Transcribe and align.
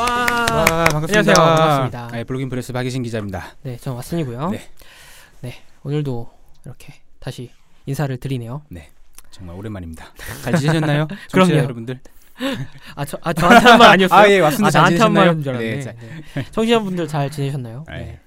와. 0.00 0.06
와, 0.06 0.84
반갑습니다. 0.86 1.18
안녕하세요. 1.18 1.34
반갑습니다. 1.34 2.08
네, 2.12 2.24
블로깅 2.24 2.48
프레스 2.48 2.72
박예신 2.72 3.02
기자입니다. 3.02 3.54
네, 3.62 3.76
전 3.76 3.96
왓슨이고요. 3.98 4.50
네. 4.50 4.60
네. 5.42 5.54
오늘도 5.82 6.30
이렇게 6.64 6.94
다시 7.18 7.50
인사를 7.86 8.16
드리네요. 8.16 8.62
정말 9.30 9.56
오랜만입니다. 9.56 10.06
잘 10.42 10.54
지내셨나요? 10.56 11.06
그럼요. 11.32 11.54
여러분들. 11.54 12.00
아, 12.96 13.04
저, 13.04 13.18
아 13.22 13.32
저한테 13.34 13.68
한 13.68 13.78
말 13.78 13.90
아니었어요? 13.90 14.18
아, 14.18 14.30
예, 14.30 14.40
왔습니다. 14.40 14.68
아, 14.68 14.70
잘 14.70 14.80
나한테 14.96 14.98
한 15.02 15.10
지내셨나요? 15.12 15.26
말인 15.26 15.42
줄 15.42 15.52
알았네. 15.52 15.74
네, 15.74 15.80
자, 15.82 15.92
네. 16.40 16.46
청취자분들 16.50 17.06
잘 17.08 17.30
지내셨나요? 17.30 17.84
네. 17.88 17.98
네. 17.98 18.20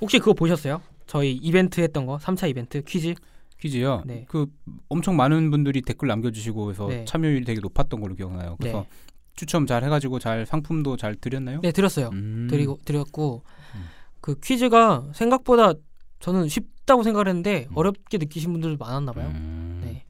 혹시 0.00 0.20
그거 0.20 0.32
보셨어요? 0.34 0.80
저희 1.08 1.32
이벤트 1.32 1.80
했던 1.80 2.06
거, 2.06 2.18
3차 2.18 2.48
이벤트 2.48 2.82
퀴즈? 2.84 3.14
퀴즈요. 3.60 4.02
네. 4.06 4.24
그 4.28 4.46
엄청 4.88 5.16
많은 5.16 5.50
분들이 5.50 5.82
댓글 5.82 6.06
남겨주시고 6.08 6.64
그래서 6.64 6.86
네. 6.88 7.04
참여율이 7.04 7.44
되게 7.44 7.60
높았던 7.60 8.00
걸로 8.00 8.14
기억나요. 8.14 8.56
그래서 8.60 8.78
네. 8.88 9.11
추첨 9.34 9.66
잘 9.66 9.84
해가지고 9.84 10.18
잘 10.18 10.46
상품도 10.46 10.96
잘 10.96 11.14
드렸나요? 11.14 11.60
네, 11.60 11.72
드렸어요. 11.72 12.10
음. 12.12 12.48
드리고 12.50 12.78
드렸고 12.84 13.42
음. 13.74 13.84
그 14.20 14.38
퀴즈가 14.40 15.10
생각보다 15.14 15.74
저는 16.20 16.48
쉽다고 16.48 17.02
생각을 17.02 17.28
했는데 17.28 17.66
음. 17.70 17.76
어렵게 17.76 18.18
느끼신 18.18 18.52
분들도 18.52 18.76
많았나 18.82 19.12
봐요. 19.12 19.28
음. 19.28 19.80
네. 19.84 20.04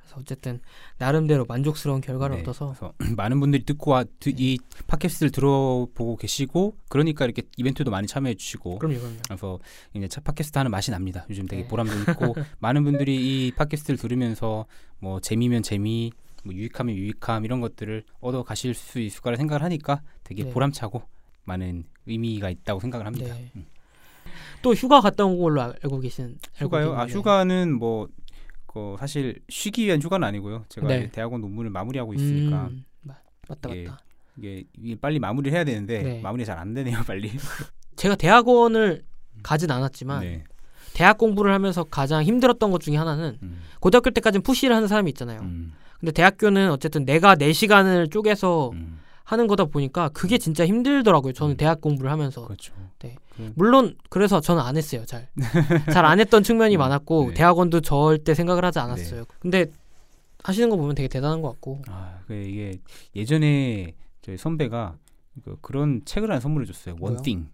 그래서 0.00 0.20
어쨌든 0.20 0.60
나름대로 0.98 1.44
만족스러운 1.46 2.00
결과를 2.00 2.36
네, 2.36 2.42
얻어서 2.42 2.74
많은 3.16 3.40
분들이 3.40 3.64
듣고 3.64 3.92
와, 3.92 4.04
드, 4.20 4.30
이 4.36 4.58
팟캐스트를 4.86 5.30
들어보고 5.30 6.16
계시고 6.16 6.76
그러니까 6.88 7.24
이렇게 7.24 7.42
이벤트도 7.56 7.90
많이 7.90 8.06
참여해 8.06 8.34
주시고 8.34 8.78
그럼요, 8.78 8.98
그럼요. 8.98 9.16
그래서 9.26 9.58
이제 9.94 10.08
차 10.08 10.20
팟캐스트 10.20 10.58
하는 10.58 10.70
맛이 10.70 10.90
납니다. 10.90 11.26
요즘 11.30 11.46
되게 11.46 11.62
네. 11.62 11.68
보람도 11.68 12.12
있고 12.12 12.34
많은 12.60 12.84
분들이 12.84 13.16
이 13.16 13.52
팟캐스트를 13.52 13.98
들으면서 13.98 14.66
뭐 14.98 15.20
재미면 15.20 15.62
재미, 15.62 16.12
뭐 16.44 16.54
유익하면 16.54 16.94
유익함 16.94 17.44
이런 17.44 17.60
것들을 17.60 18.04
얻어 18.20 18.42
가실 18.42 18.74
수 18.74 19.00
있을 19.00 19.20
거라 19.22 19.36
생각을 19.36 19.62
하니까 19.62 20.02
되게 20.22 20.44
네. 20.44 20.50
보람차고 20.52 21.02
많은 21.44 21.84
의미가 22.06 22.50
있다고 22.50 22.80
생각을 22.80 23.06
합니다. 23.06 23.34
네. 23.34 23.50
음. 23.56 23.66
또 24.62 24.72
휴가 24.74 25.00
갔다 25.00 25.24
온 25.24 25.38
걸로 25.38 25.60
알- 25.62 25.74
알고 25.82 26.00
계신 26.00 26.38
알고 26.60 26.64
휴가요? 26.66 26.92
아 26.94 27.04
계시는데. 27.06 27.12
휴가는 27.18 27.78
뭐그 27.78 28.96
사실 28.98 29.40
쉬기 29.48 29.86
위한 29.86 30.00
휴가는 30.00 30.26
아니고요. 30.26 30.64
제가 30.68 30.86
네. 30.88 31.10
대학원 31.10 31.40
논문을 31.40 31.70
마무리하고 31.70 32.14
있으니까 32.14 32.66
음, 32.68 32.84
마- 33.02 33.16
맞다 33.48 33.74
예. 33.76 33.84
맞다. 33.84 34.02
이게, 34.36 34.64
이게 34.76 34.96
빨리 34.96 35.18
마무리를 35.18 35.54
해야 35.56 35.64
되는데 35.64 36.02
네. 36.02 36.20
마무리 36.20 36.44
잘 36.44 36.58
안 36.58 36.74
되네요, 36.74 37.02
빨리. 37.06 37.30
제가 37.96 38.16
대학원을 38.16 39.04
가진 39.42 39.70
않았지만 39.70 40.20
네. 40.22 40.44
대학 40.94 41.18
공부를 41.18 41.52
하면서 41.52 41.84
가장 41.84 42.22
힘들었던 42.22 42.70
것 42.70 42.80
중에 42.80 42.96
하나는 42.96 43.38
음, 43.42 43.60
고등학교 43.80 44.10
때까지는 44.10 44.42
푸시를 44.42 44.74
하는 44.74 44.88
사람이 44.88 45.10
있잖아요. 45.10 45.40
음, 45.40 45.74
근데 46.04 46.12
대학교는 46.12 46.70
어쨌든 46.70 47.06
내가 47.06 47.34
내 47.34 47.54
시간을 47.54 48.08
쪼개서 48.10 48.70
음, 48.74 49.00
하는 49.24 49.46
거다 49.46 49.64
보니까 49.64 50.10
그게 50.10 50.36
진짜 50.36 50.66
힘들더라고요. 50.66 51.32
저는 51.32 51.54
음. 51.54 51.56
대학 51.56 51.80
공부를 51.80 52.10
하면서. 52.10 52.44
그렇죠. 52.44 52.74
네. 52.98 53.16
그- 53.34 53.52
물론 53.56 53.96
그래서 54.10 54.38
저는 54.42 54.62
안 54.62 54.76
했어요. 54.76 55.06
잘. 55.06 55.28
잘 55.94 56.04
안 56.04 56.20
했던 56.20 56.42
측면이 56.42 56.76
음, 56.76 56.78
많았고 56.78 57.28
네. 57.28 57.34
대학원도 57.34 57.80
절대 57.80 58.34
생각을 58.34 58.66
하지 58.66 58.80
않았어요. 58.80 59.24
근데 59.38 59.64
하시는 60.42 60.68
거 60.68 60.76
보면 60.76 60.94
되게 60.94 61.08
대단한 61.08 61.40
것 61.40 61.48
같고. 61.52 61.80
아, 61.88 62.18
그 62.26 62.34
이게 62.34 62.78
예전에 63.16 63.94
저희 64.20 64.36
선배가 64.36 64.98
그 65.42 65.56
그런 65.62 66.02
책을 66.04 66.30
하나 66.30 66.38
선물해 66.38 66.66
줬어요. 66.66 66.96
원띵. 67.00 67.48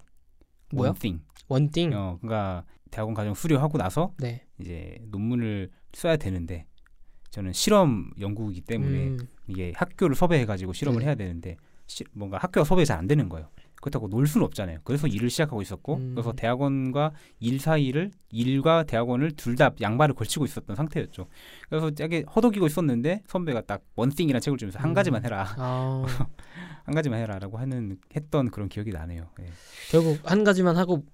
뭐요? 0.72 0.88
원띵. 0.88 1.20
원띵. 1.46 1.92
어, 1.94 2.18
그러니까 2.20 2.64
대학원 2.90 3.14
과정 3.14 3.32
수료하고 3.34 3.78
나서 3.78 4.12
네. 4.18 4.42
이제 4.60 4.98
논문을 5.12 5.70
써야 5.92 6.16
되는데 6.16 6.66
저는 7.31 7.53
실험 7.53 8.11
연구이기 8.20 8.62
때문에 8.62 9.09
음, 9.09 9.19
이게 9.47 9.73
학교를 9.77 10.17
섭외해 10.17 10.45
가지고 10.47 10.73
실험을 10.73 11.01
네. 11.01 11.07
해야 11.07 11.14
되는데 11.14 11.57
시, 11.86 12.05
뭔가 12.13 12.39
학교가 12.39 12.64
섭외 12.64 12.85
잘안 12.85 13.07
되는 13.07 13.29
거예요. 13.29 13.48
그렇다고 13.80 14.08
놀 14.08 14.27
수는 14.27 14.45
없잖아요. 14.45 14.80
그래서 14.85 15.07
일을 15.07 15.30
시작하고 15.30 15.63
있었고 15.63 15.95
음. 15.96 16.13
그래서 16.14 16.33
대학원과 16.35 17.13
일 17.40 17.58
사이를 17.58 18.11
일과 18.30 18.83
대학원을 18.83 19.33
둘 19.33 19.57
다 19.57 19.70
양발을 19.80 20.14
걸치고 20.14 20.45
있었던 20.45 20.77
상태였죠. 20.77 21.27
그래서 21.69 21.90
되게 21.90 22.24
허덕이고 22.36 22.67
있었는데 22.67 23.23
선배가 23.27 23.63
딱 23.63 23.83
원띵이라는 23.96 24.40
책을 24.40 24.58
주면서 24.58 24.79
한 24.79 24.90
음. 24.90 24.95
가지만 24.95 25.24
해라. 25.24 25.46
아, 25.57 26.05
한 26.85 26.95
가지만 26.95 27.20
해라라고 27.20 27.57
하는 27.58 27.96
했던 28.14 28.51
그런 28.51 28.69
기억이 28.69 28.90
나네요. 28.90 29.29
네, 29.39 29.46
결국 29.90 30.19
한 30.24 30.45
가지만 30.45 30.77
하고 30.77 31.05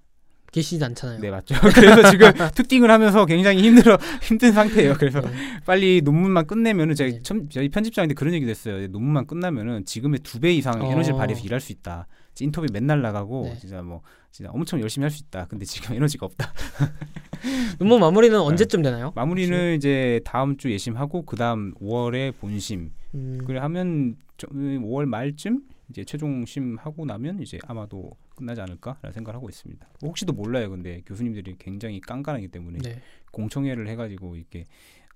계시지 0.51 0.83
않잖아요. 0.83 1.19
네, 1.19 1.29
맞죠. 1.29 1.55
그래서 1.75 2.09
지금 2.09 2.31
특띵을 2.55 2.89
하면서 2.89 3.25
굉장히 3.25 3.61
힘들어 3.63 3.97
힘든 4.21 4.51
상태예요. 4.53 4.93
그래서 4.97 5.21
네. 5.21 5.29
빨리 5.65 6.01
논문만 6.03 6.47
끝내면은 6.47 6.95
저희 6.95 7.13
네. 7.13 7.21
참, 7.21 7.49
저희 7.49 7.69
편집장인데 7.69 8.15
그런 8.15 8.33
얘기도 8.33 8.49
했어요. 8.49 8.87
논문만 8.87 9.27
끝나면은 9.27 9.85
지금의 9.85 10.19
두 10.21 10.39
배 10.39 10.53
이상 10.53 10.81
어. 10.81 10.91
에너지를 10.91 11.17
발휘해서 11.17 11.43
일할 11.45 11.59
수 11.59 11.71
있다. 11.71 12.07
인터뷰 12.39 12.67
맨날 12.71 13.01
나가고 13.01 13.45
네. 13.45 13.57
진짜 13.59 13.81
뭐 13.81 14.01
진짜 14.31 14.51
엄청 14.51 14.79
열심히 14.79 15.03
할 15.03 15.11
수 15.11 15.23
있다. 15.23 15.45
근데 15.47 15.65
지금 15.65 15.95
에너지가 15.97 16.25
없다. 16.27 16.53
논문 17.79 17.99
마무리는 17.99 18.39
언제쯤 18.39 18.81
되나요? 18.81 19.11
마무리는 19.15 19.75
이제 19.75 20.21
다음 20.25 20.57
주 20.57 20.71
예심하고 20.71 21.23
그다음 21.25 21.73
5월에 21.81 22.33
본심. 22.39 22.91
음, 23.15 23.39
그래 23.45 23.59
하면 23.59 24.15
저, 24.37 24.47
5월 24.47 25.05
말쯤 25.05 25.61
이제 25.89 26.03
최종 26.03 26.45
심 26.45 26.77
하고 26.77 27.05
나면 27.05 27.41
이제 27.41 27.57
아마도 27.65 28.11
끝나지 28.35 28.61
않을까라는 28.61 29.13
생각을 29.13 29.35
하고 29.35 29.49
있습니다. 29.49 29.87
혹시도 30.01 30.33
몰라요. 30.33 30.69
근데 30.69 31.01
교수님들이 31.05 31.55
굉장히 31.57 32.01
깐깐하기 32.01 32.49
때문에 32.49 32.79
네. 32.79 33.01
공청회를 33.31 33.87
해가지고 33.87 34.35
이렇게 34.35 34.65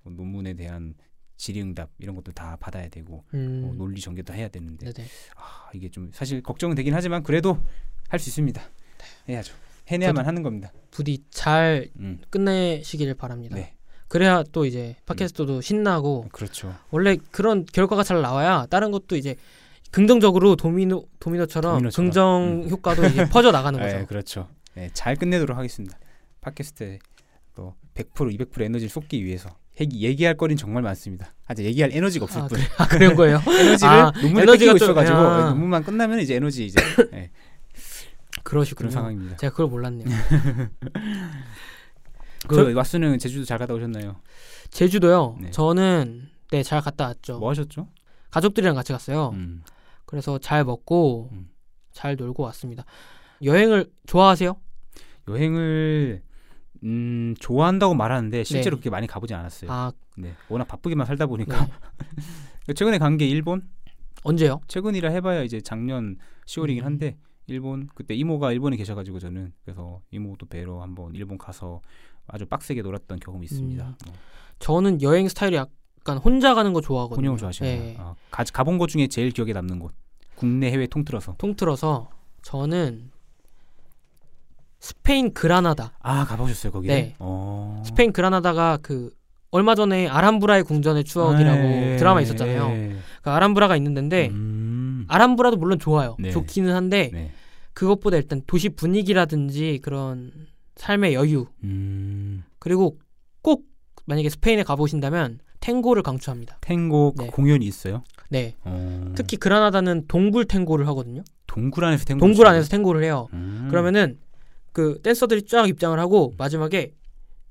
논문에 0.04 0.54
대한 0.54 0.94
질의응답 1.36 1.90
이런 1.98 2.14
것도 2.14 2.32
다 2.32 2.56
받아야 2.60 2.88
되고 2.88 3.24
음, 3.34 3.62
뭐 3.62 3.74
논리 3.74 4.00
전개 4.00 4.22
도 4.22 4.32
해야 4.32 4.48
되는데 4.48 4.90
네네. 4.92 5.08
아, 5.36 5.70
이게 5.74 5.88
좀 5.88 6.10
사실 6.12 6.42
걱정은 6.42 6.74
되긴 6.76 6.94
하지만 6.94 7.22
그래도 7.22 7.58
할 8.08 8.20
수 8.20 8.28
있습니다. 8.30 8.62
해야죠. 9.28 9.54
해내야만 9.88 10.26
하는 10.26 10.42
겁니다. 10.42 10.72
부디 10.90 11.24
잘 11.30 11.90
음, 11.98 12.20
끝내시기를 12.30 13.14
바랍니다. 13.14 13.56
네, 13.56 13.74
그래야 14.06 14.44
또 14.52 14.64
이제 14.64 14.94
팟캐스트도 15.06 15.60
신나고 15.60 16.28
그렇죠. 16.32 16.74
원래 16.90 17.16
그런 17.30 17.64
결과가 17.66 18.04
잘 18.04 18.20
나와야 18.22 18.66
다른 18.66 18.90
것도 18.92 19.16
이제 19.16 19.34
긍정적으로 19.92 20.56
도미노 20.56 21.06
도미노처럼, 21.20 21.74
도미노처럼. 21.74 22.06
긍정 22.10 22.66
효과도 22.68 23.04
이제 23.06 23.28
퍼져 23.28 23.52
나가는 23.52 23.78
거죠. 23.78 23.96
네, 23.98 24.04
그렇죠. 24.06 24.48
네, 24.74 24.90
잘 24.92 25.14
끝내도록 25.16 25.56
하겠습니다. 25.56 25.96
팟캐스트에 26.40 26.98
또 27.54 27.74
100% 27.94 28.36
200% 28.38 28.62
에너지를 28.62 28.88
쏟기 28.88 29.24
위해서 29.24 29.50
얘기, 29.80 30.02
얘기 30.02 30.24
할 30.24 30.36
거리는 30.36 30.56
정말 30.56 30.82
많습니다. 30.82 31.34
아직 31.46 31.64
얘기할 31.66 31.92
에너지가 31.92 32.24
없을 32.24 32.40
아, 32.40 32.46
뿐. 32.48 32.58
그래, 32.58 32.68
아, 32.78 32.88
그런 32.88 33.14
거예요? 33.16 33.40
에너지를 33.48 33.92
아, 33.92 34.10
논문에 34.20 34.42
에너지가 34.42 34.70
좀- 34.72 34.76
있어가지고 34.76 35.18
아. 35.18 35.50
논문만 35.50 35.84
끝나면 35.84 36.18
이제 36.20 36.34
에너지 36.36 36.64
이제 36.66 36.80
네, 37.12 37.30
그러시군요. 38.42 38.88
그런 38.88 38.92
상황입니다. 38.92 39.36
제가 39.36 39.50
그걸 39.52 39.66
몰랐네요. 39.68 40.08
그 42.48 42.56
저- 42.56 42.64
왓슨은 42.64 43.20
제주도 43.20 43.44
잘 43.44 43.58
갔다 43.58 43.74
오셨나요? 43.74 44.16
제주도요. 44.70 45.36
네. 45.40 45.50
저는 45.50 46.28
네 46.50 46.62
잘 46.62 46.80
갔다 46.80 47.06
왔죠. 47.06 47.38
뭐 47.38 47.50
하셨죠? 47.50 47.88
가족들이랑 48.30 48.74
같이 48.74 48.92
갔어요. 48.92 49.30
음. 49.34 49.62
그래서 50.12 50.36
잘 50.36 50.62
먹고 50.62 51.30
음. 51.32 51.48
잘 51.90 52.16
놀고 52.16 52.42
왔습니다. 52.42 52.84
여행을 53.42 53.90
좋아하세요? 54.06 54.54
여행을 55.26 56.22
음, 56.84 57.34
좋아한다고 57.40 57.94
말하는데 57.94 58.44
실제로 58.44 58.76
네. 58.76 58.80
그렇게 58.80 58.90
많이 58.90 59.06
가보진 59.06 59.34
않았어요. 59.36 59.72
아 59.72 59.90
네, 60.18 60.34
워낙 60.50 60.66
바쁘게만 60.68 61.06
살다 61.06 61.26
보니까 61.26 61.66
네. 62.66 62.74
최근에 62.76 62.98
간 62.98 63.16
게 63.16 63.26
일본. 63.26 63.66
언제요? 64.22 64.60
최근이라 64.68 65.08
해봐야 65.08 65.42
이제 65.44 65.62
작년 65.62 66.18
10월이긴 66.44 66.80
음. 66.80 66.84
한데 66.84 67.16
일본 67.46 67.88
그때 67.94 68.14
이모가 68.14 68.52
일본에 68.52 68.76
계셔가지고 68.76 69.18
저는 69.18 69.54
그래서 69.64 70.02
이모도 70.10 70.44
뵈러 70.44 70.82
한번 70.82 71.14
일본 71.14 71.38
가서 71.38 71.80
아주 72.26 72.44
빡세게 72.44 72.82
놀았던 72.82 73.18
경험이 73.20 73.44
있습니다. 73.46 73.82
음. 73.88 73.94
뭐, 74.04 74.14
저는 74.58 75.00
여행 75.00 75.26
스타일이 75.26 75.56
약 75.56 75.70
간 76.04 76.18
혼자 76.18 76.54
가는 76.54 76.72
거 76.72 76.80
좋아하거든요. 76.80 77.28
혼영 77.28 77.36
좋아하시나요? 77.38 77.80
네. 77.80 77.96
아, 77.98 78.14
가, 78.30 78.44
가본 78.44 78.78
곳 78.78 78.88
중에 78.88 79.06
제일 79.06 79.30
기억에 79.30 79.52
남는 79.52 79.78
곳. 79.78 79.92
국내 80.34 80.70
해외 80.70 80.86
통틀어서. 80.86 81.36
통틀어서 81.38 82.10
저는 82.42 83.10
스페인 84.80 85.32
그라나다. 85.32 85.92
아 86.00 86.24
가보셨어요 86.24 86.72
거기? 86.72 86.88
네. 86.88 87.14
어. 87.20 87.80
스페인 87.86 88.12
그라나다가 88.12 88.78
그 88.82 89.10
얼마 89.52 89.74
전에 89.74 90.08
아람브라의 90.08 90.64
궁전의 90.64 91.04
추억이라고 91.04 91.62
네, 91.62 91.96
드라마 91.98 92.20
있었잖아요. 92.20 92.68
네. 92.68 92.96
그 93.22 93.30
아람브라가 93.30 93.76
있는데 93.76 94.28
음. 94.28 95.04
아람브라도 95.08 95.56
물론 95.56 95.78
좋아요. 95.78 96.16
네. 96.18 96.30
좋기는 96.30 96.74
한데 96.74 97.10
네. 97.12 97.30
그것보다 97.74 98.16
일단 98.16 98.42
도시 98.46 98.70
분위기라든지 98.70 99.78
그런 99.82 100.32
삶의 100.76 101.14
여유 101.14 101.46
음. 101.62 102.42
그리고 102.58 102.90
꼭 102.90 103.00
만약에 104.04 104.28
스페인에 104.28 104.62
가보신다면 104.62 105.38
탱고를 105.60 106.02
강추합니다. 106.02 106.58
탱고 106.60 107.14
그 107.16 107.22
네. 107.24 107.28
공연이 107.28 107.66
있어요. 107.66 108.02
네, 108.28 108.56
어. 108.64 109.12
특히 109.14 109.36
그라나다는 109.36 110.06
동굴 110.08 110.44
탱고를 110.44 110.86
하거든요. 110.88 111.22
동굴 111.46 111.84
안에서 111.84 112.04
탱고. 112.04 112.20
동굴 112.20 112.46
안에서 112.46 112.68
탱고를 112.68 113.04
해요. 113.04 113.28
음. 113.32 113.68
그러면은 113.70 114.18
그 114.72 114.98
댄서들이 115.02 115.42
쫙 115.44 115.68
입장을 115.68 115.98
하고 115.98 116.34
마지막에 116.38 116.92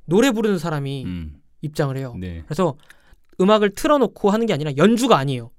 노래 0.06 0.32
부르는 0.32 0.58
사람이 0.58 1.06
음. 1.06 1.36
입장을 1.62 1.96
해요. 1.96 2.16
네. 2.20 2.44
그래서 2.46 2.76
음악을 3.40 3.72
틀어놓고 3.72 4.30
하는 4.30 4.46
게 4.46 4.54
아니라 4.54 4.72
연주가 4.78 5.18
아니에요. 5.18 5.52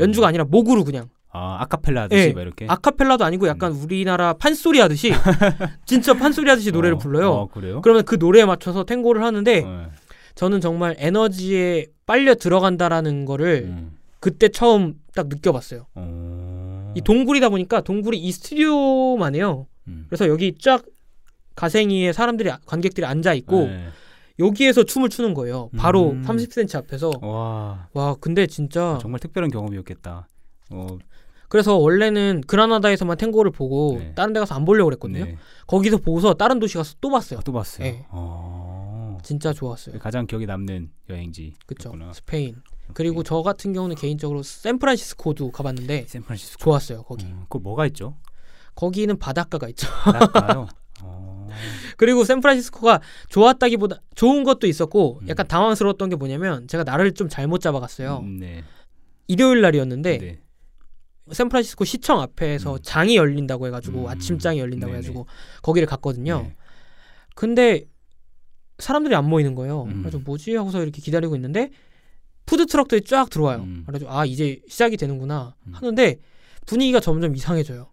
연주가 0.00 0.28
아니라 0.28 0.44
목으로 0.44 0.84
그냥 0.84 1.08
아 1.30 1.58
아카펠라 1.60 2.02
하듯이 2.02 2.28
예, 2.28 2.32
막 2.32 2.40
이렇게. 2.40 2.66
아카펠라도 2.68 3.24
아니고 3.24 3.48
약간 3.48 3.72
우리나라 3.72 4.32
판소리 4.32 4.80
하듯이 4.80 5.12
진짜 5.84 6.14
판소리 6.14 6.48
하듯이 6.48 6.72
노래를 6.72 6.96
어, 6.96 6.98
불러요. 6.98 7.30
어, 7.30 7.46
그래요? 7.48 7.82
그러면 7.82 8.04
그 8.04 8.16
노래에 8.18 8.46
맞춰서 8.46 8.84
탱고를 8.84 9.22
하는데 9.22 9.62
어, 9.64 9.90
저는 10.38 10.60
정말 10.60 10.94
에너지에 10.98 11.86
빨려 12.06 12.36
들어간다라는 12.36 13.24
거를 13.24 13.64
음. 13.64 13.96
그때 14.20 14.48
처음 14.48 14.94
딱 15.12 15.26
느껴봤어요. 15.26 15.86
어. 15.96 16.92
이 16.96 17.00
동굴이다 17.00 17.48
보니까 17.48 17.80
동굴이 17.80 18.16
이 18.18 18.30
스튜디오만 18.30 19.34
해요. 19.34 19.66
음. 19.88 20.06
그래서 20.08 20.28
여기 20.28 20.56
쫙 20.60 20.84
가생이에 21.56 22.12
사람들이 22.12 22.50
관객들이 22.66 23.04
앉아 23.04 23.34
있고 23.34 23.64
네. 23.66 23.88
여기에서 24.38 24.84
춤을 24.84 25.08
추는 25.08 25.34
거예요. 25.34 25.70
바로 25.76 26.10
음. 26.12 26.22
30cm 26.24 26.76
앞에서 26.84 27.10
와 27.20 27.88
와 27.92 28.14
근데 28.20 28.46
진짜 28.46 28.96
정말 29.02 29.18
특별한 29.18 29.50
경험이었겠다. 29.50 30.28
어, 30.70 30.86
그래서 31.48 31.76
원래는 31.76 32.42
그라나다에서만 32.46 33.16
탱고를 33.16 33.50
보고 33.50 33.96
네. 33.98 34.12
다른 34.14 34.32
데 34.34 34.38
가서 34.38 34.54
안 34.54 34.64
보려고 34.64 34.90
그랬거든요. 34.90 35.24
네. 35.24 35.36
거기서 35.66 35.96
보고서 35.96 36.34
다른 36.34 36.60
도시 36.60 36.76
가서 36.76 36.94
또 37.00 37.10
봤어요. 37.10 37.40
아, 37.40 37.42
또 37.44 37.52
봤어요. 37.52 37.84
네. 37.84 38.06
어. 38.10 38.57
진짜 39.28 39.52
좋았어요. 39.52 39.98
가장 39.98 40.26
기억에 40.26 40.46
남는 40.46 40.90
여행지. 41.10 41.52
그쵸. 41.66 41.92
스페인. 42.14 42.62
그리고 42.94 43.22
저 43.22 43.42
같은 43.42 43.74
경우는 43.74 43.94
개인적으로 43.94 44.42
샌프란시스코도 44.42 45.50
가봤는데 45.50 46.06
샌프란시스코. 46.08 46.64
좋았어요. 46.64 47.02
거기. 47.02 47.26
음, 47.26 47.40
그거 47.42 47.58
뭐가 47.58 47.84
있죠? 47.88 48.16
거기는 48.74 49.18
바닷가가 49.18 49.68
있죠. 49.68 49.86
바닷가요. 50.02 50.66
어. 51.04 51.46
그리고 51.98 52.24
샌프란시스코가 52.24 53.02
좋았다기보다 53.28 54.00
좋은 54.14 54.44
것도 54.44 54.66
있었고 54.66 55.18
음. 55.20 55.28
약간 55.28 55.46
당황스러웠던 55.46 56.08
게 56.08 56.16
뭐냐면 56.16 56.66
제가 56.66 56.84
나를 56.84 57.12
좀 57.12 57.28
잘못 57.28 57.60
잡아갔어요. 57.60 58.20
음, 58.20 58.38
네. 58.38 58.64
일요일 59.26 59.60
날이었는데 59.60 60.18
네. 60.18 60.40
샌프란시스코 61.30 61.84
시청 61.84 62.22
앞에서 62.22 62.76
음. 62.76 62.78
장이 62.82 63.16
열린다고 63.16 63.66
해가지고 63.66 64.04
음. 64.04 64.08
아침장이 64.08 64.58
열린다고 64.58 64.90
네네. 64.90 64.98
해가지고 65.00 65.26
거기를 65.60 65.86
갔거든요. 65.86 66.44
네. 66.44 66.56
근데 67.34 67.84
사람들이 68.78 69.14
안 69.14 69.28
모이는 69.28 69.54
거예요. 69.54 69.84
음. 69.84 70.00
그래서 70.02 70.18
뭐지 70.18 70.54
하고서 70.56 70.82
이렇게 70.82 71.00
기다리고 71.00 71.34
있는데 71.36 71.70
푸드 72.46 72.66
트럭들이 72.66 73.02
쫙 73.02 73.28
들어와요. 73.28 73.58
음. 73.60 73.82
그래가지고 73.86 74.10
아 74.10 74.24
이제 74.24 74.60
시작이 74.68 74.96
되는구나 74.96 75.54
음. 75.66 75.72
하는데 75.74 76.16
분위기가 76.66 77.00
점점 77.00 77.34
이상해져요. 77.34 77.90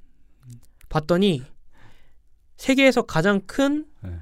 봤더니 0.90 1.44
세계에서 2.58 3.02
가장 3.02 3.42
큰 3.48 3.86
네. 4.02 4.20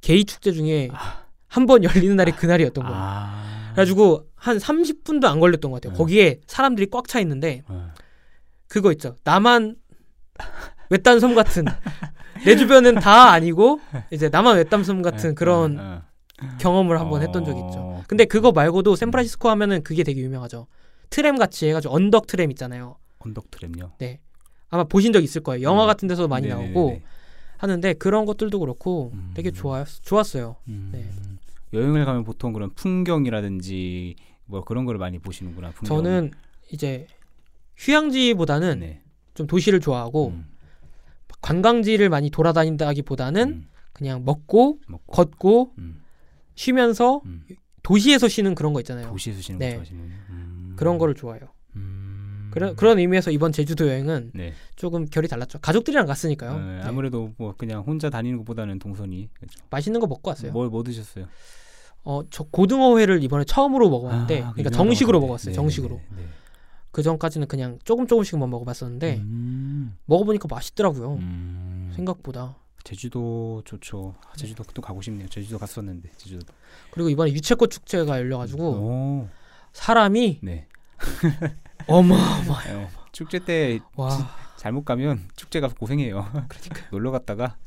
게이 0.00 0.24
축제 0.24 0.52
중에 0.52 0.88
아. 0.92 1.24
한번 1.48 1.82
열리는 1.82 2.14
날이 2.14 2.32
그날이었던 2.32 2.84
거예요. 2.84 2.96
아. 2.98 3.70
그래가지고 3.72 4.28
한 4.34 4.58
30분도 4.58 5.24
안 5.24 5.40
걸렸던 5.40 5.70
것 5.70 5.80
같아요. 5.80 5.92
네. 5.92 5.98
거기에 5.98 6.40
사람들이 6.46 6.88
꽉 6.90 7.08
차 7.08 7.18
있는데 7.20 7.62
어. 7.66 7.92
그거 8.68 8.92
있죠. 8.92 9.16
나만 9.24 9.76
외딴 10.90 11.18
섬 11.20 11.34
같은 11.34 11.64
내 12.46 12.56
주변은 12.56 12.96
다 12.96 13.30
아니고 13.32 13.80
이제 14.12 14.28
나만 14.28 14.56
외딴 14.56 14.84
섬 14.84 15.02
같은 15.02 15.30
네, 15.30 15.34
그런 15.34 15.78
어, 15.78 16.02
어. 16.42 16.48
경험을 16.58 17.00
한번 17.00 17.22
했던 17.22 17.44
적이 17.44 17.60
있죠. 17.66 18.02
근데 18.08 18.24
그거 18.24 18.52
말고도 18.52 18.94
샌프란시스코 18.96 19.48
하면은 19.50 19.82
그게 19.82 20.02
되게 20.04 20.20
유명하죠. 20.20 20.66
트램 21.10 21.36
같이 21.36 21.68
해가지고 21.68 21.94
언덕 21.94 22.26
트램 22.26 22.50
있잖아요. 22.50 22.96
언덕 23.18 23.50
트램요. 23.50 23.92
네. 23.98 24.20
아마 24.68 24.84
보신 24.84 25.12
적 25.12 25.22
있을 25.22 25.42
거예요. 25.42 25.62
영화 25.62 25.84
음. 25.84 25.86
같은 25.86 26.08
데서 26.08 26.28
많이 26.28 26.48
네네네네. 26.48 26.72
나오고 26.72 27.00
하는데 27.58 27.92
그런 27.94 28.26
것들도 28.26 28.58
그렇고 28.58 29.10
음. 29.14 29.32
되게 29.34 29.50
좋았 29.50 29.86
좋았어요. 30.02 30.56
음. 30.68 30.90
네. 30.92 31.08
여행을 31.72 32.04
가면 32.04 32.24
보통 32.24 32.52
그런 32.52 32.70
풍경이라든지 32.74 34.14
뭐 34.44 34.62
그런 34.62 34.84
거를 34.84 34.98
많이 34.98 35.18
보시는구나. 35.18 35.70
풍경. 35.70 35.96
저는 35.96 36.30
이제 36.70 37.06
휴양지보다는 37.76 38.80
네. 38.80 39.02
좀 39.34 39.46
도시를 39.46 39.80
좋아하고 39.80 40.28
음. 40.28 40.46
관광지를 41.40 42.08
많이 42.08 42.30
돌아다닌다기보다는 42.30 43.48
음. 43.48 43.68
그냥 43.92 44.24
먹고 44.24 44.78
먹고 44.88 45.12
걷고 45.12 45.72
음. 45.78 46.02
쉬면서 46.54 47.22
음. 47.24 47.42
도시에서 47.82 48.28
쉬는 48.28 48.54
그런 48.54 48.72
거 48.72 48.80
있잖아요. 48.80 49.08
도시에서 49.10 49.40
쉬는 49.40 49.58
네. 49.58 49.80
음. 50.30 50.74
그런 50.76 50.98
거를 50.98 51.14
좋아해요. 51.14 51.48
음. 51.76 52.50
그런 52.50 52.74
그런 52.74 52.98
의미에서 52.98 53.30
이번 53.30 53.52
제주도 53.52 53.86
여행은 53.86 54.32
네. 54.34 54.52
조금 54.76 55.04
결이 55.04 55.28
달랐죠. 55.28 55.58
가족들이랑 55.58 56.06
갔으니까요. 56.06 56.50
어, 56.50 56.58
네. 56.58 56.80
아무래도 56.82 57.32
뭐 57.36 57.54
그냥 57.56 57.82
혼자 57.82 58.10
다니는 58.10 58.38
것보다는 58.38 58.78
동선이 58.78 59.28
그렇죠. 59.34 59.64
맛있는 59.70 60.00
거 60.00 60.06
먹고 60.06 60.30
왔어요. 60.30 60.52
뭐, 60.52 60.68
뭐 60.68 60.82
드셨어요? 60.82 61.26
어, 62.04 62.22
저 62.30 62.44
고등어회를 62.44 63.22
이번에 63.24 63.44
처음으로 63.44 63.90
먹었는데, 63.90 64.42
아, 64.42 64.52
그러니까 64.52 64.70
정식으로. 64.70 65.18
먹었어요. 65.20 65.50
네, 65.50 65.56
정식으로. 65.56 66.00
그 66.96 67.02
전까지는 67.02 67.46
그냥 67.46 67.78
조금 67.84 68.06
조금씩만 68.06 68.48
먹어봤었는데 68.48 69.16
음. 69.18 69.98
먹어보니까 70.06 70.48
맛있더라고요. 70.48 71.16
음. 71.16 71.92
생각보다. 71.94 72.56
제주도 72.84 73.60
좋죠. 73.66 74.14
아, 74.26 74.34
제주도 74.34 74.64
또 74.72 74.80
가고 74.80 75.02
싶네요. 75.02 75.28
제주도 75.28 75.58
갔었는데 75.58 76.08
제주도. 76.16 76.46
그리고 76.90 77.10
이번에 77.10 77.32
유채꽃 77.32 77.70
축제가 77.70 78.18
열려가지고 78.18 78.62
오. 78.62 79.28
사람이 79.74 80.38
네. 80.42 80.68
어마어마해요. 81.86 82.78
네. 82.78 82.88
축제 83.12 83.40
때 83.40 83.78
와, 83.94 84.34
잘못 84.56 84.86
가면 84.86 85.28
축제 85.36 85.60
가서 85.60 85.74
고생해요. 85.74 86.26
그러니까 86.48 86.80
놀러 86.90 87.10
갔다가 87.10 87.58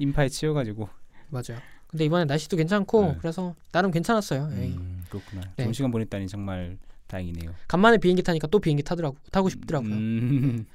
인파에 0.00 0.28
치여가지고. 0.28 0.88
맞아요. 1.28 1.62
근데 1.86 2.04
이번에 2.04 2.24
날씨도 2.24 2.56
괜찮고 2.56 3.02
네. 3.02 3.16
그래서 3.20 3.54
나름 3.70 3.92
괜찮았어요. 3.92 4.42
음, 4.46 5.04
그렇구나. 5.08 5.42
네. 5.54 5.62
좋은 5.62 5.72
시간 5.72 5.92
보냈다니 5.92 6.26
정말 6.26 6.78
다행이네요. 7.08 7.52
간만에 7.66 7.98
비행기 7.98 8.22
타니까 8.22 8.46
또 8.48 8.58
비행기 8.58 8.82
타더라고 8.82 9.16
타고 9.32 9.48
싶더라고요. 9.48 9.92
음. 9.92 10.66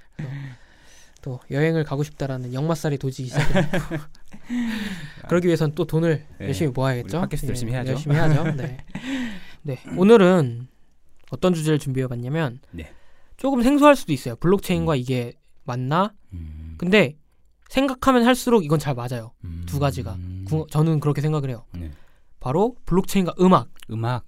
또 1.21 1.39
여행을 1.51 1.85
가고 1.85 2.03
싶다라는 2.03 2.53
역마살이 2.53 2.97
도지기 2.97 3.29
시작했고 3.29 3.95
그러기 5.29 5.47
위해선 5.47 5.73
또 5.73 5.85
돈을 5.85 6.25
네. 6.39 6.47
열심히 6.47 6.71
모아야겠죠. 6.71 7.21
팟캐스트 7.21 7.47
열심히 7.47 7.71
해야죠. 7.73 7.91
열심히 7.91 8.15
해야죠. 8.15 8.51
네. 8.57 8.77
네. 9.63 9.77
오늘은 9.97 10.67
어떤 11.31 11.53
주제를 11.53 11.79
준비해봤냐면 11.79 12.59
네. 12.71 12.91
조금 13.37 13.61
생소할 13.63 13.95
수도 13.95 14.11
있어요. 14.11 14.35
블록체인과 14.35 14.95
이게 14.97 15.33
맞나? 15.63 16.13
음. 16.33 16.75
근데 16.77 17.15
생각하면 17.69 18.25
할수록 18.25 18.65
이건 18.65 18.77
잘 18.79 18.93
맞아요. 18.93 19.31
음. 19.45 19.63
두 19.65 19.79
가지가. 19.79 20.17
구- 20.45 20.67
저는 20.69 20.99
그렇게 20.99 21.21
생각을 21.21 21.49
해요. 21.49 21.63
네. 21.71 21.89
바로 22.41 22.75
블록체인과 22.85 23.35
음악. 23.39 23.69
음악. 23.89 24.25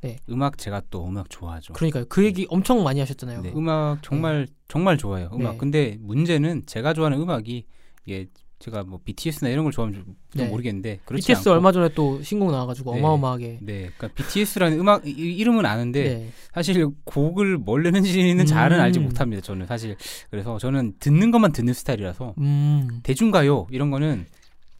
네. 0.00 0.16
음악 0.30 0.58
제가 0.58 0.82
또 0.90 1.06
음악 1.06 1.28
좋아하죠. 1.30 1.72
그러니까요. 1.72 2.04
그 2.08 2.24
얘기 2.24 2.46
엄청 2.50 2.82
많이 2.84 3.00
하셨잖아요. 3.00 3.42
네, 3.42 3.52
음악 3.54 4.02
정말 4.02 4.46
정말 4.68 4.96
좋아해요. 4.98 5.30
음악. 5.32 5.52
네. 5.52 5.58
근데 5.58 5.96
문제는 6.00 6.62
제가 6.66 6.94
좋아하는 6.94 7.20
음악이 7.20 7.64
이게 8.06 8.26
제가 8.60 8.82
뭐 8.82 8.98
BTS나 9.04 9.50
이런 9.50 9.62
걸 9.64 9.72
좋아하면 9.72 10.02
좀 10.02 10.14
네. 10.34 10.48
모르겠는데 10.48 10.98
그렇지 11.04 11.22
BTS 11.22 11.48
않고 11.48 11.50
얼마 11.52 11.70
전에 11.70 11.90
또 11.94 12.20
신곡 12.22 12.50
나와가지고 12.50 12.92
네. 12.94 12.98
어마어마하게. 13.00 13.58
네, 13.62 13.90
그러니까 13.96 14.08
BTS라는 14.14 14.80
음악 14.80 15.06
이- 15.06 15.10
이름은 15.12 15.64
아는데 15.64 16.02
네. 16.02 16.28
사실 16.52 16.86
곡을 17.04 17.56
뭘 17.58 17.84
내는지는 17.84 18.46
잘은 18.46 18.78
음. 18.78 18.82
알지 18.82 18.98
못합니다. 18.98 19.42
저는 19.42 19.66
사실 19.66 19.96
그래서 20.30 20.58
저는 20.58 20.94
듣는 20.98 21.30
것만 21.30 21.52
듣는 21.52 21.72
스타일이라서 21.72 22.34
음. 22.38 23.00
대중가요 23.04 23.68
이런 23.70 23.90
거는 23.92 24.26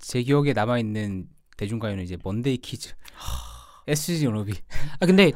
제 0.01 0.23
기억에 0.23 0.53
남아 0.55 0.79
있는 0.81 1.27
대중가요는 1.57 2.03
이제 2.03 2.17
먼데이 2.25 2.57
키즈, 2.57 2.95
SG 3.89 4.27
워너비 4.27 4.53
아 5.01 5.07
근데 5.07 5.33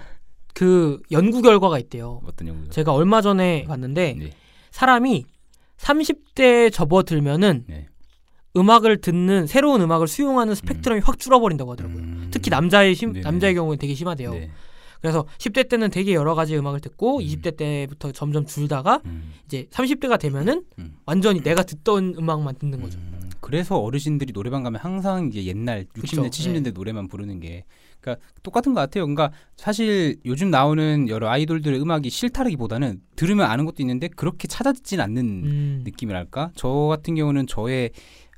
그 0.55 1.01
연구 1.11 1.43
결과가 1.43 1.79
있대요. 1.79 2.21
어떤 2.27 2.49
연구요? 2.49 2.71
제가 2.71 2.93
얼마 2.93 3.21
전에 3.23 3.65
봤는데 3.65 4.17
네, 4.19 4.33
사람이 4.71 5.25
30대에 5.79 6.73
접어들면은 6.73 7.65
네. 7.67 7.87
음악을 8.57 9.01
듣는 9.01 9.47
새로운 9.47 9.81
음악을 9.81 10.07
수용하는 10.07 10.55
스펙트럼이 10.55 11.01
확 11.03 11.19
줄어버린다고 11.19 11.73
하더라고요. 11.73 11.99
음. 11.99 12.29
특히 12.31 12.51
남자의 12.51 12.95
심. 12.95 13.13
남자의 13.13 13.55
경우는 13.55 13.79
되게 13.79 13.95
심하대요. 13.95 14.33
네. 14.33 14.51
그래서 15.01 15.27
10대 15.39 15.69
때는 15.69 15.91
되게 15.91 16.15
여러 16.15 16.35
가지 16.35 16.57
음악을 16.57 16.81
듣고 16.81 17.19
음. 17.19 17.25
20대 17.25 17.57
때부터 17.57 18.13
점점 18.13 18.47
줄다가 18.47 19.01
음. 19.07 19.33
이제 19.47 19.67
30대가 19.71 20.19
되면은 20.21 20.65
음. 20.79 20.97
완전히 21.07 21.43
내가 21.43 21.63
듣던 21.65 22.15
음악만 22.19 22.57
듣는 22.57 22.81
거죠. 22.81 22.99
음, 22.99 23.31
그래서 23.41 23.79
어르신들이 23.79 24.33
노래방 24.33 24.63
가면 24.63 24.81
항상 24.81 25.27
이제 25.27 25.45
옛날 25.45 25.87
60년대, 25.87 26.01
그쵸, 26.01 26.23
70년대 26.23 26.73
노래만 26.73 27.09
부르는 27.09 27.41
게 27.41 27.65
그러니까 28.03 28.25
똑같은 28.43 28.75
것 28.75 28.81
같아요. 28.81 29.07
그러니까 29.07 29.31
사실 29.57 30.17
요즘 30.27 30.51
나오는 30.51 31.09
여러 31.09 31.29
아이돌들의 31.31 31.81
음악이 31.81 32.11
싫다라기보다는 32.11 33.01
들으면 33.17 33.47
아는 33.47 33.65
것도 33.65 33.77
있는데 33.79 34.09
그렇게 34.09 34.49
찾아 34.49 34.73
듣진 34.73 35.01
않는 35.01 35.25
음. 35.25 35.81
느낌이랄까. 35.85 36.51
저 36.55 36.69
같은 36.69 37.15
경우는 37.15 37.47
저의 37.47 37.91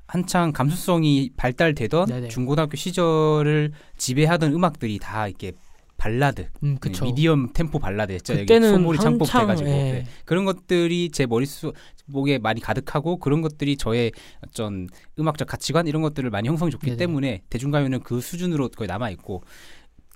한창 0.07 0.53
감수성이 0.53 1.31
발달되던 1.37 2.07
네네. 2.07 2.29
중고등학교 2.29 2.77
시절을 2.77 3.73
지배하던 3.97 4.53
음악들이 4.53 4.99
다 4.99 5.27
이렇게 5.27 5.53
발라드, 5.97 6.49
음, 6.63 6.77
그쵸. 6.79 7.05
네, 7.05 7.11
미디엄 7.11 7.53
템포 7.53 7.79
발라드였죠. 7.79 8.35
그때는 8.35 8.71
소몰이 8.73 8.99
창법 8.99 9.23
한창, 9.23 9.43
돼가지고 9.43 9.69
예. 9.71 9.73
네. 9.75 10.07
그런 10.25 10.45
것들이 10.45 11.11
제 11.11 11.27
머릿속에 11.27 12.39
많이 12.41 12.61
가득하고 12.61 13.19
그런 13.19 13.43
것들이 13.43 13.77
저의 13.77 14.13
어떤 14.47 14.89
음악적 15.19 15.49
가치관 15.49 15.87
이런 15.87 16.03
것들을 16.03 16.29
많이 16.31 16.49
형성해 16.49 16.71
줬기 16.71 16.87
네네. 16.87 16.97
때문에 16.97 17.43
대중가요는 17.49 18.01
그 18.01 18.21
수준으로 18.21 18.69
거의 18.71 18.89
남아 18.89 19.11
있고 19.11 19.43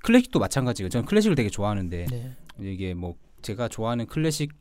클래식도 0.02 0.38
마찬가지고 0.38 0.88
저는 0.88 1.06
클래식을 1.06 1.36
되게 1.36 1.48
좋아하는데 1.48 2.06
네. 2.10 2.36
이게 2.60 2.94
뭐 2.94 3.14
제가 3.42 3.68
좋아하는 3.68 4.06
클래식 4.06 4.52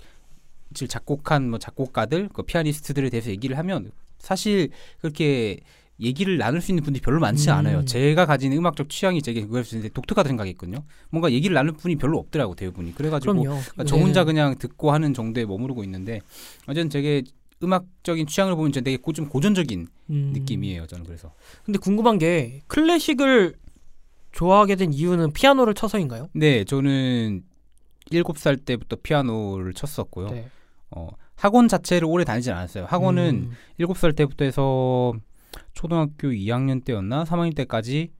작곡한 0.74 1.50
뭐 1.50 1.60
작곡가들, 1.60 2.30
그 2.34 2.44
피아니스트들에 2.44 3.10
대해서 3.10 3.30
얘기를 3.32 3.58
하면 3.58 3.92
사실 4.20 4.70
그렇게 5.00 5.60
얘기를 6.00 6.38
나눌 6.38 6.62
수 6.62 6.72
있는 6.72 6.84
분들이 6.84 7.01
별로 7.01 7.20
많지 7.20 7.50
음. 7.50 7.56
않아요. 7.56 7.86
제가 7.86 8.25
가진 8.25 8.54
음악적 8.54 8.89
취향이 8.89 9.22
되게 9.22 9.42
그걸 9.42 9.62
이제 9.62 9.89
독특하다 9.89 10.27
생각했거든요. 10.27 10.84
뭔가 11.10 11.32
얘기를 11.32 11.54
나눌 11.54 11.74
분이 11.74 11.96
별로 11.96 12.20
없더라고 12.20 12.56
대부분이. 12.56 12.94
그래가지고. 12.94 13.34
그러니까 13.34 13.84
저 13.86 13.96
네. 13.96 14.01
혼자 14.01 14.24
그냥 14.24 14.56
듣고 14.58 14.92
하는 14.92 15.13
정도에 15.13 15.46
머무르고 15.46 15.84
있는데 15.84 16.22
어쨌든 16.68 16.89
되게 16.89 17.24
음악적인 17.63 18.27
취향을 18.27 18.56
보면 18.56 18.72
전 18.72 18.84
되게 18.84 18.98
고, 18.98 19.12
좀 19.13 19.27
고전적인 19.27 19.88
음. 20.12 20.32
느낌이에요. 20.34 20.86
저는 20.86 21.06
그래서 21.06 21.34
근데 21.66 21.80
궁금한 21.80 22.20
게 22.20 22.62
클래식을 22.68 23.56
좋아하게 24.32 24.75
된 24.75 24.94
이유는 24.94 25.34
피아노를 25.34 25.74
쳐서인가요? 25.74 26.30
네 26.34 26.63
저는 26.63 27.44
일곱 28.12 28.38
살 28.38 28.58
때부터 28.58 28.98
피아노를 29.01 29.74
쳤었고요. 29.74 30.30
네. 30.30 30.48
어, 30.92 31.10
학원 31.36 31.68
자체를 31.68 32.08
오래 32.08 32.24
다니진 32.24 32.54
않았어요. 32.54 32.86
학원은 32.86 33.48
음. 33.50 33.51
일곱 33.80 33.98
살 33.98 34.13
때부터 34.13 34.46
해서 34.46 35.13
초등학교 35.74 36.30
2학년 36.30 36.84
때였나 36.84 37.24
3학년 37.24 37.56
때까지 37.56 38.12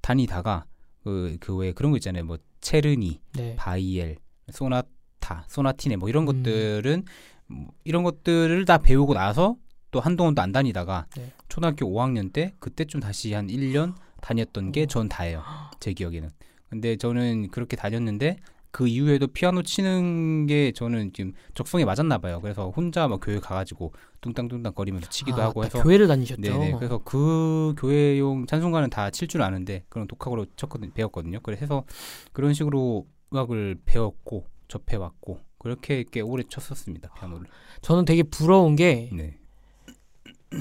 다니다가 0.00 0.64
그 1.02 1.36
그 1.40 1.54
외에 1.56 1.72
그런 1.72 1.90
거 1.92 1.98
있잖아요. 1.98 2.24
뭐 2.24 2.38
체르니, 2.60 3.20
네. 3.34 3.54
바이엘, 3.56 4.16
소나타, 4.50 5.44
소나티네 5.48 5.96
뭐 5.96 6.08
이런 6.08 6.22
음. 6.22 6.26
것들은 6.26 7.04
뭐 7.46 7.68
이런 7.84 8.02
것들을 8.04 8.64
다 8.64 8.78
배우고 8.78 9.14
나서 9.14 9.56
또 9.90 10.00
한동안 10.00 10.34
또 10.34 10.42
안 10.42 10.50
다니다가 10.52 11.06
네. 11.16 11.32
초등학교 11.48 11.86
5학년 11.86 12.32
때 12.32 12.54
그때쯤 12.58 13.00
다시 13.00 13.32
한 13.34 13.48
1년 13.48 13.94
다녔던 14.22 14.72
게 14.72 14.86
전 14.86 15.08
다예요. 15.08 15.42
제 15.80 15.92
기억에는. 15.92 16.30
근데 16.70 16.96
저는 16.96 17.48
그렇게 17.50 17.76
다녔는데 17.76 18.38
그 18.74 18.88
이후에도 18.88 19.28
피아노 19.28 19.62
치는 19.62 20.46
게 20.48 20.72
저는 20.72 21.12
지금 21.12 21.32
적성에 21.54 21.84
맞았나 21.84 22.18
봐요. 22.18 22.40
그래서 22.42 22.70
혼자 22.70 23.06
막 23.06 23.20
교회 23.22 23.38
가가지고 23.38 23.92
뚱땅뚱땅 24.20 24.74
거리면서 24.74 25.08
치기도 25.10 25.40
아, 25.40 25.44
하고. 25.44 25.64
해서 25.64 25.80
교회를 25.80 26.08
다니셨죠. 26.08 26.40
네네. 26.40 26.72
그래서 26.76 26.98
그 27.04 27.74
교회용 27.78 28.46
찬송가는 28.46 28.90
다 28.90 29.10
칠 29.12 29.28
줄 29.28 29.42
아는데 29.42 29.84
그런 29.88 30.08
독학으로 30.08 30.46
쳤거든 30.56 30.92
배웠거든요. 30.92 31.38
그래서 31.44 31.84
그런 32.32 32.52
식으로 32.52 33.06
음악을 33.32 33.76
배웠고 33.84 34.44
접해왔고 34.66 35.38
그렇게 35.58 36.04
꽤 36.10 36.20
오래 36.20 36.42
쳤었습니다 36.42 37.10
피아노를. 37.16 37.46
저는 37.80 38.04
되게 38.04 38.24
부러운 38.24 38.74
게 38.74 39.08
네. 39.12 39.38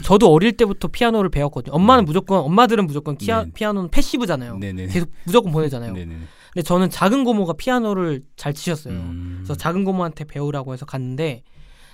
저도 0.03 0.31
어릴 0.31 0.55
때부터 0.55 0.87
피아노를 0.87 1.31
배웠거든요. 1.31 1.73
엄마는 1.73 2.03
네. 2.03 2.05
무조건 2.05 2.39
엄마들은 2.41 2.85
무조건 2.85 3.17
키아, 3.17 3.45
네. 3.45 3.51
피아노는 3.55 3.89
passive잖아요. 3.89 4.57
네네. 4.59 4.87
계속 4.87 5.09
무조건 5.25 5.51
보내잖아요. 5.51 5.93
네네. 5.93 6.15
근데 6.53 6.63
저는 6.63 6.89
작은 6.89 7.23
고모가 7.23 7.53
피아노를 7.53 8.23
잘 8.35 8.53
치셨어요. 8.53 8.93
음. 8.93 9.33
그래서 9.39 9.55
작은 9.55 9.83
고모한테 9.85 10.25
배우라고 10.25 10.73
해서 10.73 10.85
갔는데 10.85 11.43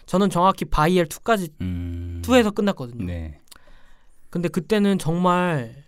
저는 0.05 0.29
정확히 0.29 0.65
바이엘 0.65 1.05
2까지 1.07 1.51
음. 1.61 2.21
2에서 2.25 2.53
끝났거든요. 2.53 3.05
네. 3.05 3.39
근데 4.29 4.49
그때는 4.49 4.99
정말 4.99 5.83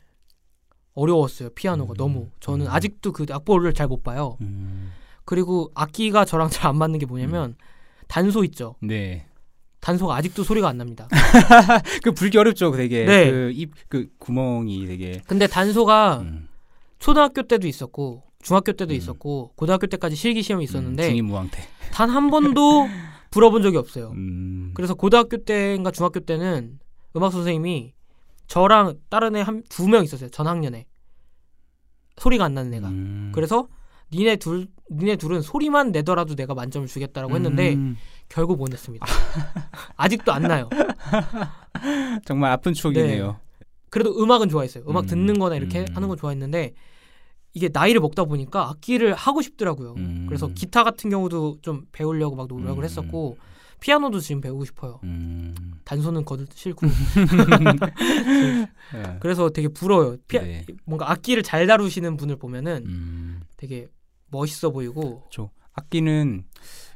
어려웠어요. 0.93 1.49
피아노가 1.51 1.93
음. 1.93 1.97
너무. 1.97 2.29
저는 2.39 2.67
음. 2.67 2.71
아직도 2.71 3.11
그 3.11 3.25
악보를 3.29 3.73
잘 3.73 3.87
못 3.87 4.03
봐요. 4.03 4.37
음. 4.41 4.91
그리고 5.25 5.71
악기가 5.75 6.25
저랑 6.25 6.49
잘 6.49 6.69
안 6.69 6.77
맞는 6.77 6.99
게 6.99 7.05
뭐냐면 7.05 7.55
단소 8.07 8.43
있죠. 8.45 8.75
네. 8.81 9.25
단소가 9.79 10.15
아직도 10.15 10.43
소리가 10.43 10.67
안 10.69 10.77
납니다. 10.77 11.07
그 12.03 12.11
불기 12.11 12.37
어렵죠, 12.37 12.71
되게. 12.71 13.03
네. 13.05 13.31
그 13.31 13.51
입 13.53 13.71
그 13.89 14.07
구멍이 14.19 14.85
되게. 14.87 15.21
근데 15.27 15.47
단소가 15.47 16.19
음. 16.21 16.47
초등학교 16.99 17.41
때도 17.43 17.67
있었고 17.67 18.23
중학교 18.41 18.73
때도 18.73 18.93
음. 18.93 18.97
있었고 18.97 19.53
고등학교 19.55 19.87
때까지 19.87 20.15
실기 20.15 20.41
시험이 20.43 20.63
있었는데 20.65 21.03
음, 21.03 21.09
중인무왕태. 21.09 21.61
단한 21.91 22.29
번도 22.29 22.87
불어본 23.31 23.61
적이 23.61 23.77
없어요. 23.77 24.11
음. 24.11 24.71
그래서 24.73 24.93
고등학교 24.93 25.37
때인가 25.37 25.91
중학교 25.91 26.19
때는 26.19 26.79
음악 27.15 27.31
선생님이 27.31 27.93
저랑 28.47 28.95
다른 29.09 29.35
애 29.35 29.41
한 29.41 29.63
두 29.69 29.87
명 29.87 30.03
있었어요. 30.03 30.29
전 30.29 30.47
학년에 30.47 30.85
소리가 32.17 32.45
안 32.45 32.53
나는 32.53 32.73
애가. 32.73 32.87
음. 32.89 33.31
그래서 33.33 33.67
니네 34.13 34.35
둘 34.37 34.67
니네 34.91 35.15
둘은 35.15 35.41
소리만 35.41 35.91
내더라도 35.93 36.35
내가 36.35 36.53
만점을 36.53 36.85
주겠다라고 36.87 37.33
했는데 37.35 37.73
음. 37.75 37.95
결국 38.27 38.57
못 38.57 38.69
냈습니다. 38.69 39.05
아직도 39.95 40.33
안 40.33 40.43
나요. 40.43 40.69
정말 42.25 42.51
아픈 42.51 42.73
추억이네요. 42.73 43.39
그래도 43.89 44.21
음악은 44.21 44.49
좋아했어요. 44.49 44.83
음악 44.87 45.03
음, 45.05 45.07
듣는 45.07 45.39
거나 45.39 45.55
이렇게 45.55 45.79
음. 45.81 45.85
하는 45.95 46.07
건 46.07 46.17
좋아했는데 46.17 46.73
이게 47.53 47.69
나이를 47.71 47.99
먹다 48.01 48.23
보니까 48.23 48.69
악기를 48.69 49.13
하고 49.13 49.41
싶더라고요. 49.41 49.93
음. 49.97 50.25
그래서 50.27 50.47
기타 50.47 50.83
같은 50.83 51.09
경우도 51.09 51.57
좀 51.61 51.85
배우려고 51.91 52.35
막 52.35 52.47
노력을 52.47 52.81
음. 52.81 52.83
했었고 52.83 53.37
피아노도 53.81 54.19
지금 54.19 54.41
배우고 54.41 54.63
싶어요. 54.65 54.99
음. 55.03 55.53
단소는 55.83 56.23
거들 56.23 56.45
싫고 56.53 56.87
예. 58.95 59.17
그래서 59.19 59.49
되게 59.49 59.67
부러워요. 59.67 60.17
피 60.27 60.39
네. 60.39 60.65
뭔가 60.85 61.11
악기를 61.11 61.43
잘 61.43 61.67
다루시는 61.67 62.17
분을 62.17 62.35
보면은 62.37 62.83
음. 62.85 63.41
되게 63.57 63.87
멋있어 64.27 64.69
보이고 64.71 65.23
저 65.31 65.49
악기는 65.73 66.43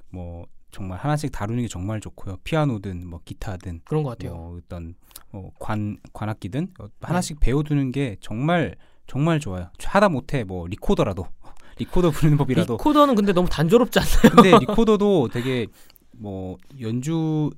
뭐 0.10 0.46
정말 0.72 1.00
하나씩 1.00 1.32
다루는 1.32 1.64
게 1.64 1.68
정말 1.68 2.00
좋고요. 2.00 2.38
피아노든 2.44 3.08
뭐 3.08 3.20
기타든 3.26 3.82
그런 3.86 4.04
것 4.04 4.12
같아요. 4.12 4.36
뭐 4.36 4.58
어떤 4.58 4.96
뭐 5.32 5.52
관 5.60 5.98
관악기든 6.14 6.70
어, 6.80 6.86
네. 6.88 6.92
하나씩 7.02 7.40
배워두는 7.40 7.92
게 7.92 8.16
정말 8.22 8.76
정말 9.08 9.40
좋아요. 9.40 9.70
하다 9.84 10.10
못해 10.10 10.44
뭐 10.44 10.68
리코더라도 10.68 11.28
리코더 11.78 12.12
부르는 12.12 12.38
법이라도 12.38 12.74
리코더는 12.74 13.16
근데 13.16 13.34
너무 13.34 13.50
단조롭지 13.50 14.00
않나요? 14.00 14.32
근데 14.36 14.52
리코더도 14.60 15.30
되게 15.32 15.68
뭐 16.12 16.58
연주 16.82 17.50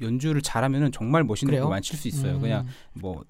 연주를 0.00 0.40
잘하면은 0.42 0.92
정말 0.92 1.24
멋있는? 1.24 1.60
곡 1.60 1.68
많이 1.70 1.82
칠 1.82 1.96
수 1.98 2.08
있어요. 2.08 2.36
음, 2.36 2.40
그냥 2.40 2.66
뭐 2.94 3.22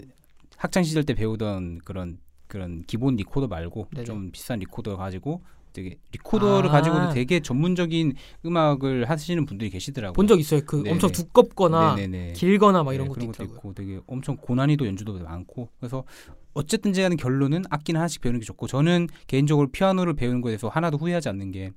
학창 0.57 0.83
시절 0.83 1.03
때 1.03 1.13
배우던 1.13 1.79
그런 1.83 2.17
그런 2.47 2.83
기본 2.87 3.15
리코더 3.15 3.47
말고 3.47 3.87
네네. 3.91 4.05
좀 4.05 4.31
비싼 4.31 4.59
리코더 4.59 4.97
가지고 4.97 5.41
되게 5.73 5.97
리코더를 6.11 6.69
아. 6.69 6.71
가지고도 6.73 7.09
되게 7.13 7.39
전문적인 7.39 8.13
음악을 8.45 9.09
하시는 9.09 9.45
분들이 9.45 9.69
계시더라고요. 9.69 10.13
본 10.13 10.27
적 10.27 10.39
있어요. 10.39 10.61
그 10.65 10.77
네네. 10.77 10.91
엄청 10.91 11.11
두껍거나 11.11 11.95
네네네. 11.95 12.33
길거나 12.33 12.83
막 12.83 12.91
네, 12.91 12.95
이런 12.95 13.07
것도 13.07 13.19
그런 13.19 13.31
것도. 13.31 13.43
있고 13.45 13.73
되게 13.73 13.99
엄청 14.07 14.35
고난이도 14.37 14.85
연주도 14.85 15.13
많고 15.19 15.69
그래서 15.79 16.03
어쨌든 16.53 16.93
제하는 16.93 17.17
결론은 17.17 17.63
악기는 17.69 17.99
하나씩 17.99 18.21
배우는 18.21 18.39
게 18.39 18.45
좋고 18.45 18.67
저는 18.67 19.07
개인적으로 19.27 19.67
피아노를 19.67 20.13
배우는 20.13 20.41
거에 20.41 20.51
대해서 20.51 20.67
하나도 20.67 20.97
후회하지 20.97 21.29
않는 21.29 21.51
게 21.51 21.71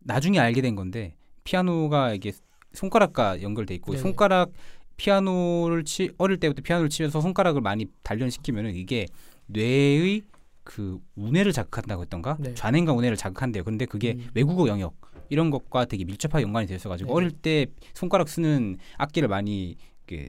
나중에 0.00 0.38
알게 0.38 0.62
된 0.62 0.74
건데 0.74 1.14
피아노가 1.44 2.14
이게 2.14 2.32
손가락과 2.72 3.42
연결돼 3.42 3.74
있고 3.76 3.92
네네. 3.92 4.02
손가락 4.02 4.50
피아노를 4.96 5.84
치 5.84 6.10
어릴 6.18 6.38
때부터 6.38 6.62
피아노를 6.62 6.90
치면서 6.90 7.20
손가락을 7.20 7.60
많이 7.60 7.86
단련시키면은 8.02 8.74
이게 8.74 9.06
뇌의 9.46 10.22
그 10.64 10.98
우뇌를 11.14 11.52
자극한다고 11.52 12.02
했던가 12.02 12.36
네. 12.38 12.52
좌뇌과 12.54 12.92
우뇌를 12.92 13.16
자극한대요. 13.16 13.64
근데 13.64 13.86
그게 13.86 14.14
음. 14.18 14.28
외국어 14.34 14.68
영역 14.68 14.94
이런 15.30 15.50
것과 15.50 15.86
되게 15.86 16.04
밀접하게 16.04 16.42
연관이 16.42 16.66
되어 16.66 16.76
있어가지고 16.76 17.08
네. 17.08 17.14
어릴 17.14 17.30
때 17.30 17.66
손가락 17.94 18.28
쓰는 18.28 18.76
악기를 18.98 19.28
많이 19.28 19.76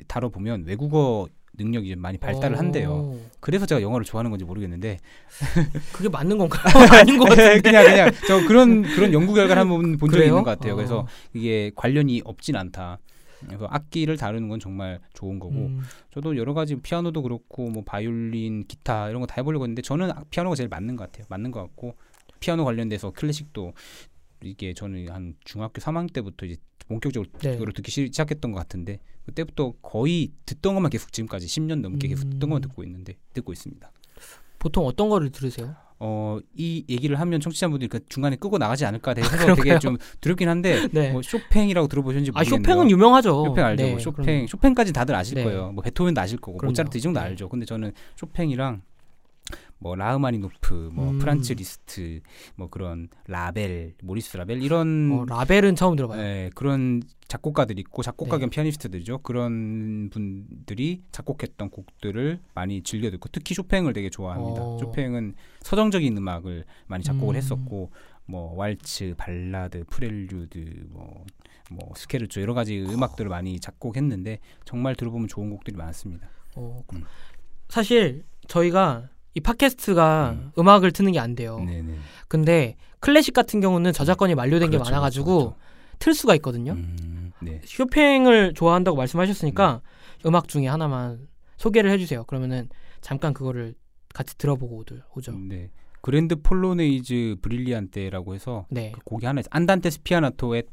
다뤄보면 0.07 0.65
외국어 0.65 1.27
능력이 1.59 1.89
좀 1.91 1.99
많이 2.01 2.17
발달을 2.17 2.57
한대요. 2.57 2.91
오, 2.91 3.21
그래서 3.39 3.65
제가 3.65 3.81
영어를 3.81 4.05
좋아하는 4.05 4.31
건지 4.31 4.45
모르겠는데 4.45 4.99
그게 5.93 6.09
맞는 6.09 6.37
건가요? 6.37 6.63
아닌 6.99 7.17
것 7.17 7.25
같은데. 7.29 7.61
그냥 7.61 7.83
그냥 7.85 8.11
저 8.27 8.45
그런 8.47 8.81
그런 8.83 9.13
연구 9.13 9.33
결과를 9.33 9.59
한번 9.61 9.97
본 9.97 10.09
적이? 10.09 10.25
있는 10.25 10.43
것 10.43 10.45
같아요. 10.45 10.73
어. 10.73 10.75
그래서 10.75 11.07
이게 11.33 11.71
관련이 11.75 12.21
없진 12.25 12.55
않다. 12.55 12.99
그래서 13.45 13.67
악기를 13.69 14.17
다루는 14.17 14.49
건 14.49 14.59
정말 14.59 14.99
좋은 15.13 15.39
거고 15.39 15.53
음, 15.55 15.81
저도 16.13 16.35
여러 16.35 16.53
가지 16.53 16.75
피아노도 16.75 17.21
그렇고 17.21 17.69
뭐 17.69 17.83
바이올린, 17.85 18.65
기타 18.67 19.07
이런 19.09 19.21
거 19.21 19.27
다 19.27 19.35
해보려고 19.37 19.63
했는데 19.63 19.81
저는 19.81 20.11
아- 20.11 20.23
피아노가 20.29 20.55
제일 20.55 20.67
맞는 20.67 20.97
것 20.97 21.05
같아요. 21.05 21.25
맞는 21.29 21.51
것 21.51 21.61
같고 21.61 21.95
피아노 22.41 22.65
관련돼서 22.65 23.11
클래식도 23.11 23.73
이게 24.43 24.73
저는 24.73 25.07
한 25.09 25.35
중학교 25.45 25.79
3학년 25.81 26.11
때부터 26.11 26.45
이제 26.45 26.57
본격적으로 26.89 27.29
네. 27.39 27.57
듣기 27.57 27.91
시- 27.91 28.07
시작했던 28.07 28.51
것 28.51 28.57
같은데 28.59 28.99
그때부터 29.25 29.73
거의 29.81 30.31
듣던 30.45 30.73
것만 30.73 30.89
계속 30.89 31.13
지금까지 31.13 31.45
10년 31.47 31.81
넘게 31.81 32.07
계속 32.07 32.23
듣던 32.25 32.37
음. 32.37 32.49
것만 32.49 32.61
듣고 32.61 32.83
있는데 32.83 33.15
듣고 33.33 33.53
있습니다. 33.53 33.89
보통 34.57 34.85
어떤 34.85 35.07
거를 35.07 35.29
들으세요? 35.29 35.75
어, 36.01 36.39
이 36.55 36.85
얘기를 36.89 37.19
하면 37.19 37.39
청취자분들이 37.41 37.89
그 37.89 37.99
중간에 38.07 38.35
끄고 38.37 38.57
나가지 38.57 38.85
않을까 38.85 39.13
해서 39.17 39.29
그런가요? 39.29 39.55
되게 39.55 39.79
좀 39.79 39.97
두렵긴 40.21 40.47
한데 40.49 40.87
네. 40.91 41.11
뭐 41.11 41.21
쇼팽이라고 41.21 41.87
들어보셨는지 41.89 42.31
아 42.33 42.39
모르겠네요. 42.39 42.63
쇼팽은 42.63 42.89
유명하죠. 42.89 43.45
쇼팽 43.45 43.65
알죠? 43.65 43.83
네, 43.83 43.91
뭐 43.91 43.99
쇼팽 43.99 44.25
그럼요. 44.25 44.47
쇼팽까지 44.47 44.93
다들 44.93 45.13
아실 45.15 45.35
네. 45.35 45.43
거예요. 45.43 45.71
뭐 45.73 45.83
베토벤도 45.83 46.19
아실 46.19 46.37
거고 46.39 46.57
그럼요. 46.57 46.71
모차르트 46.71 46.97
이 46.97 47.01
정도 47.01 47.19
네. 47.19 47.25
알죠. 47.27 47.49
근데 47.49 47.65
저는 47.65 47.91
쇼팽이랑 48.15 48.81
뭐 49.79 49.95
라흐마니노프, 49.95 50.91
뭐 50.93 51.11
음. 51.11 51.19
프란츠 51.19 51.53
리스트, 51.53 52.19
뭐 52.55 52.69
그런 52.69 53.07
라벨, 53.27 53.95
모리스 54.03 54.35
라벨 54.37 54.61
이런 54.61 55.11
어, 55.11 55.25
라벨은 55.25 55.75
처음 55.75 55.95
들어봐요. 55.95 56.21
예, 56.21 56.49
그런 56.53 57.01
작곡가들이 57.29 57.79
있고 57.81 58.03
작곡가 58.03 58.37
네. 58.37 58.41
겸 58.41 58.49
피아니스트들이죠. 58.49 59.19
그런 59.19 60.09
분들이 60.09 61.01
작곡했던 61.11 61.69
곡들을 61.69 62.39
많이 62.53 62.81
즐겨 62.83 63.09
듣고 63.09 63.29
특히 63.31 63.55
쇼팽을 63.55 63.93
되게 63.93 64.09
좋아합니다. 64.09 64.61
어. 64.61 64.77
쇼팽은 64.79 65.35
서정적인 65.61 66.17
음악을 66.17 66.65
많이 66.87 67.03
작곡을 67.03 67.35
음. 67.35 67.37
했었고 67.37 67.91
뭐 68.25 68.55
왈츠, 68.55 69.15
발라드, 69.17 69.85
프렐류드, 69.89 70.87
뭐, 70.89 71.25
뭐 71.71 71.79
스케르초 71.95 72.41
여러 72.41 72.53
가지 72.53 72.81
음악들을 72.81 73.29
많이 73.29 73.59
작곡했는데 73.59 74.39
정말 74.65 74.95
들어보면 74.95 75.27
좋은 75.27 75.49
곡들이 75.49 75.77
많습니다. 75.77 76.29
어, 76.55 76.83
음. 76.93 77.03
사실 77.69 78.25
저희가 78.47 79.09
이 79.39 79.41
팟캐스트가 79.41 80.31
음. 80.37 80.51
음. 80.57 80.67
악을 80.67 80.91
트는 80.91 81.13
게 81.13 81.19
안 81.19 81.35
돼요. 81.35 81.59
네네. 81.59 81.95
근데 82.27 82.75
클래식 82.99 83.33
같은 83.33 83.61
경우는 83.61 83.93
저작권이 83.93 84.35
만료된 84.35 84.69
그렇죠, 84.69 84.83
게 84.83 84.89
많아가지고 84.91 85.37
그렇죠, 85.37 85.55
틀 85.99 86.13
수가 86.13 86.35
있거든요. 86.35 86.73
음, 86.73 87.31
네. 87.41 87.61
쇼팽을 87.65 88.53
좋아한다고 88.53 88.97
말씀하셨으니까 88.97 89.81
음 90.25 90.35
악 90.35 90.47
중에 90.49 90.67
하나만 90.67 91.27
소개를 91.57 91.91
해주세요. 91.91 92.25
그러면은 92.25 92.67
잠깐 93.01 93.33
그거를 93.33 93.73
같이 94.13 94.37
들어보고 94.37 94.83
오죠. 95.15 95.31
네. 95.47 95.69
Grande 96.01 96.35
Polonaise 96.35 97.37
Brillante라고 97.41 98.33
해서 98.35 98.65
네. 98.69 98.91
그 98.93 98.99
곡이 99.05 99.25
하나 99.25 99.39
있어요. 99.41 99.49
Andante 99.51 99.89
Spianato의 99.89 100.63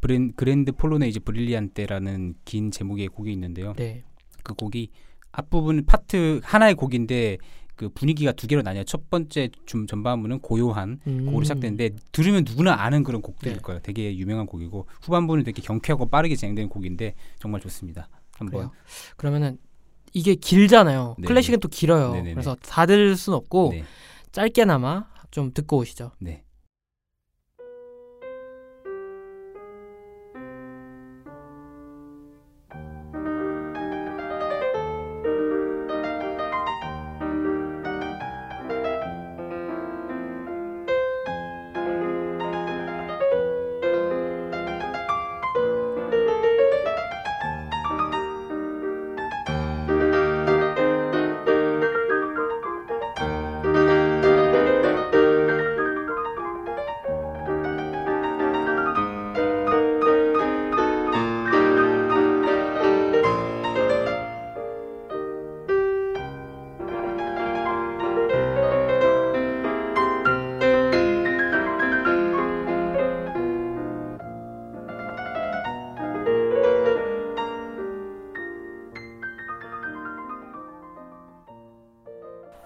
브랜, 0.00 0.32
Grande 0.34 0.72
Polonaise 0.72 1.20
Brillante라는 1.20 2.34
긴 2.44 2.70
제목의 2.70 3.08
곡이 3.08 3.32
있는데요. 3.32 3.72
네. 3.76 4.02
그 4.42 4.54
곡이 4.54 4.90
앞부분 5.32 5.84
파트 5.86 6.40
하나의 6.44 6.74
곡인데 6.74 7.38
그 7.82 7.88
분위기가 7.88 8.30
두 8.30 8.46
개로 8.46 8.62
나뉘어요. 8.62 8.84
첫 8.84 9.10
번째 9.10 9.48
좀 9.66 9.88
전반부는 9.88 10.38
고요한 10.38 11.00
음. 11.08 11.26
곡으로 11.26 11.42
시작되는데 11.42 11.90
들으면 12.12 12.44
누구나 12.46 12.74
아는 12.80 13.02
그런 13.02 13.20
곡들일 13.20 13.56
네. 13.56 13.60
거예요. 13.60 13.80
되게 13.82 14.16
유명한 14.16 14.46
곡이고 14.46 14.86
후반부는 15.02 15.42
되게 15.42 15.60
경쾌하고 15.62 16.06
빠르게 16.06 16.36
진행되는 16.36 16.68
곡인데 16.68 17.14
정말 17.40 17.60
좋습니다. 17.60 18.08
한번 18.36 18.52
그래요? 18.52 18.70
그러면은 19.16 19.58
이게 20.12 20.36
길잖아요. 20.36 21.16
네. 21.18 21.26
클래식은 21.26 21.58
또 21.58 21.66
길어요. 21.66 22.12
네네네. 22.12 22.34
그래서 22.34 22.56
다 22.62 22.86
들을 22.86 23.16
순 23.16 23.34
없고 23.34 23.70
네. 23.72 23.84
짧게나마 24.30 25.06
좀 25.32 25.52
듣고 25.52 25.78
오시죠. 25.78 26.12
네. 26.20 26.44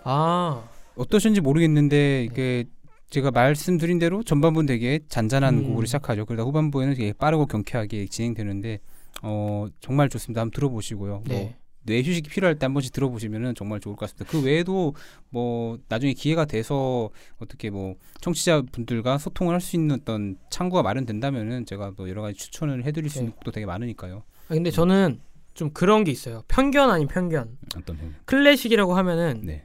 아, 0.09 0.63
어떠신지 0.95 1.41
모르겠는데 1.41 2.25
이게 2.25 2.65
제가 3.11 3.31
말씀드린 3.31 3.99
대로 3.99 4.23
전반부는 4.23 4.67
되게 4.67 5.00
잔잔한 5.09 5.59
음. 5.59 5.69
곡으로 5.69 5.87
시작하죠. 5.87 6.25
그러다 6.26 6.45
후반부에는 6.45 6.95
되게 6.95 7.13
빠르고 7.13 7.47
경쾌하게 7.47 8.07
진행되는데 8.07 8.78
어 9.23 9.67
정말 9.80 10.09
좋습니다. 10.09 10.41
한번 10.43 10.52
들어보시고요. 10.52 11.23
네. 11.26 11.35
뭐 11.35 11.67
뇌 11.87 12.02
휴식이 12.02 12.28
필요할 12.28 12.59
때 12.59 12.67
한 12.67 12.75
번씩 12.75 12.93
들어보시면은 12.93 13.54
정말 13.54 13.78
좋을 13.78 13.95
것 13.95 14.11
같습니다. 14.11 14.28
그 14.28 14.43
외에도 14.45 14.95
뭐 15.30 15.78
나중에 15.89 16.15
기회가 16.15 16.45
돼서 16.45 17.11
어떻게 17.39 17.71
뭐 17.71 17.95
청취자분들과 18.21 19.19
소통을 19.19 19.54
할 19.54 19.61
수 19.61 19.76
있는 19.76 19.95
어떤 20.00 20.37
창구가 20.50 20.83
마련된다면은 20.83 21.65
제가 21.65 21.93
또 21.97 22.09
여러 22.09 22.23
가지 22.23 22.37
추천을 22.37 22.85
해드릴 22.85 23.09
수 23.09 23.19
있는 23.19 23.30
네. 23.30 23.35
곡도 23.37 23.52
되게 23.52 23.67
많으니까요. 23.67 24.25
아, 24.49 24.54
근데 24.54 24.73
저는 24.73 25.21
좀 25.54 25.71
그런 25.71 26.02
게 26.02 26.11
있어요. 26.11 26.43
편견 26.49 26.91
아닌 26.91 27.07
편견. 27.07 27.57
어떤 27.76 27.97
형? 27.99 28.15
클래식이라고 28.25 28.95
하면은 28.97 29.43
네. 29.45 29.63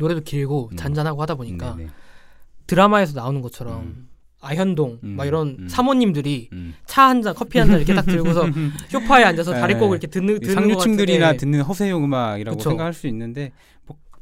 노래도 0.00 0.20
길고 0.22 0.70
음. 0.72 0.76
잔잔하고 0.76 1.22
하다 1.22 1.36
보니까 1.36 1.74
네, 1.76 1.84
네. 1.84 1.90
드라마에서 2.66 3.12
나오는 3.14 3.40
것처럼 3.42 3.82
음. 3.82 4.08
아현동 4.40 5.00
음, 5.04 5.08
막 5.16 5.26
이런 5.26 5.56
음. 5.60 5.68
사모님들이 5.68 6.48
음. 6.52 6.74
차한 6.86 7.20
잔 7.22 7.34
커피 7.34 7.58
한 7.58 7.68
잔 7.68 7.76
이렇게 7.76 7.94
딱 7.94 8.06
들고서 8.06 8.46
소파에 8.88 9.22
앉아서 9.24 9.52
네. 9.52 9.60
다리 9.60 9.74
꼬고 9.74 9.94
이렇게 9.94 10.06
듣는 10.06 10.36
이 10.36 10.40
듣는 10.40 10.54
상류층들이나 10.54 11.36
듣는 11.36 11.60
허세용 11.62 12.02
음악이라고 12.04 12.56
그쵸. 12.56 12.70
생각할 12.70 12.94
수 12.94 13.06
있는데 13.06 13.52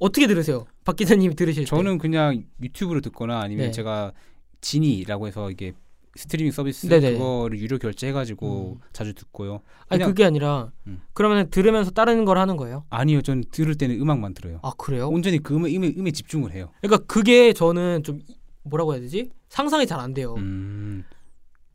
어떻게 0.00 0.26
들으세요? 0.26 0.66
박 0.84 0.96
기자님이 0.96 1.34
들으실 1.34 1.64
때 1.64 1.68
저는 1.68 1.98
그냥 1.98 2.44
유튜브로 2.62 3.00
듣거나 3.00 3.40
아니면 3.40 3.66
네. 3.66 3.70
제가 3.72 4.12
지니라고 4.60 5.26
해서 5.28 5.50
이게 5.50 5.72
스트리밍 6.18 6.50
서비스 6.52 6.88
네네. 6.88 7.12
그거를 7.12 7.58
유료 7.60 7.78
결제해가지고 7.78 8.78
음. 8.80 8.88
자주 8.92 9.14
듣고요. 9.14 9.60
아니 9.88 10.02
그게 10.04 10.24
아니라 10.24 10.70
음. 10.86 11.00
그러면 11.14 11.48
들으면서 11.50 11.90
다른 11.90 12.24
걸 12.24 12.38
하는 12.38 12.56
거예요? 12.56 12.84
아니요, 12.90 13.22
저는 13.22 13.44
들을 13.50 13.74
때는 13.76 14.00
음악만 14.00 14.34
들어요. 14.34 14.58
아 14.62 14.72
그래요? 14.76 15.08
온전히 15.08 15.38
그 15.38 15.54
음에, 15.54 15.74
음에, 15.76 15.94
음에 15.96 16.10
집중을 16.10 16.52
해요. 16.52 16.70
그러니까 16.82 17.04
그게 17.06 17.52
저는 17.52 18.02
좀 18.02 18.18
이- 18.28 18.36
뭐라고 18.64 18.92
해야 18.92 19.00
되지? 19.00 19.30
상상이 19.48 19.86
잘 19.86 20.00
안 20.00 20.12
돼요. 20.12 20.34
음, 20.36 21.04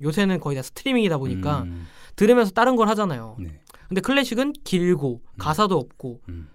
요새는 0.01 0.39
거의 0.39 0.55
다 0.57 0.61
스트리밍이다 0.61 1.17
보니까 1.17 1.63
음, 1.63 1.85
들으면서 2.15 2.51
다른 2.51 2.75
걸 2.75 2.87
하잖아요. 2.89 3.37
네. 3.39 3.59
근데 3.87 4.01
클래식은 4.01 4.53
길고 4.63 5.21
가사도 5.37 5.77
없고 5.77 6.21
음, 6.29 6.49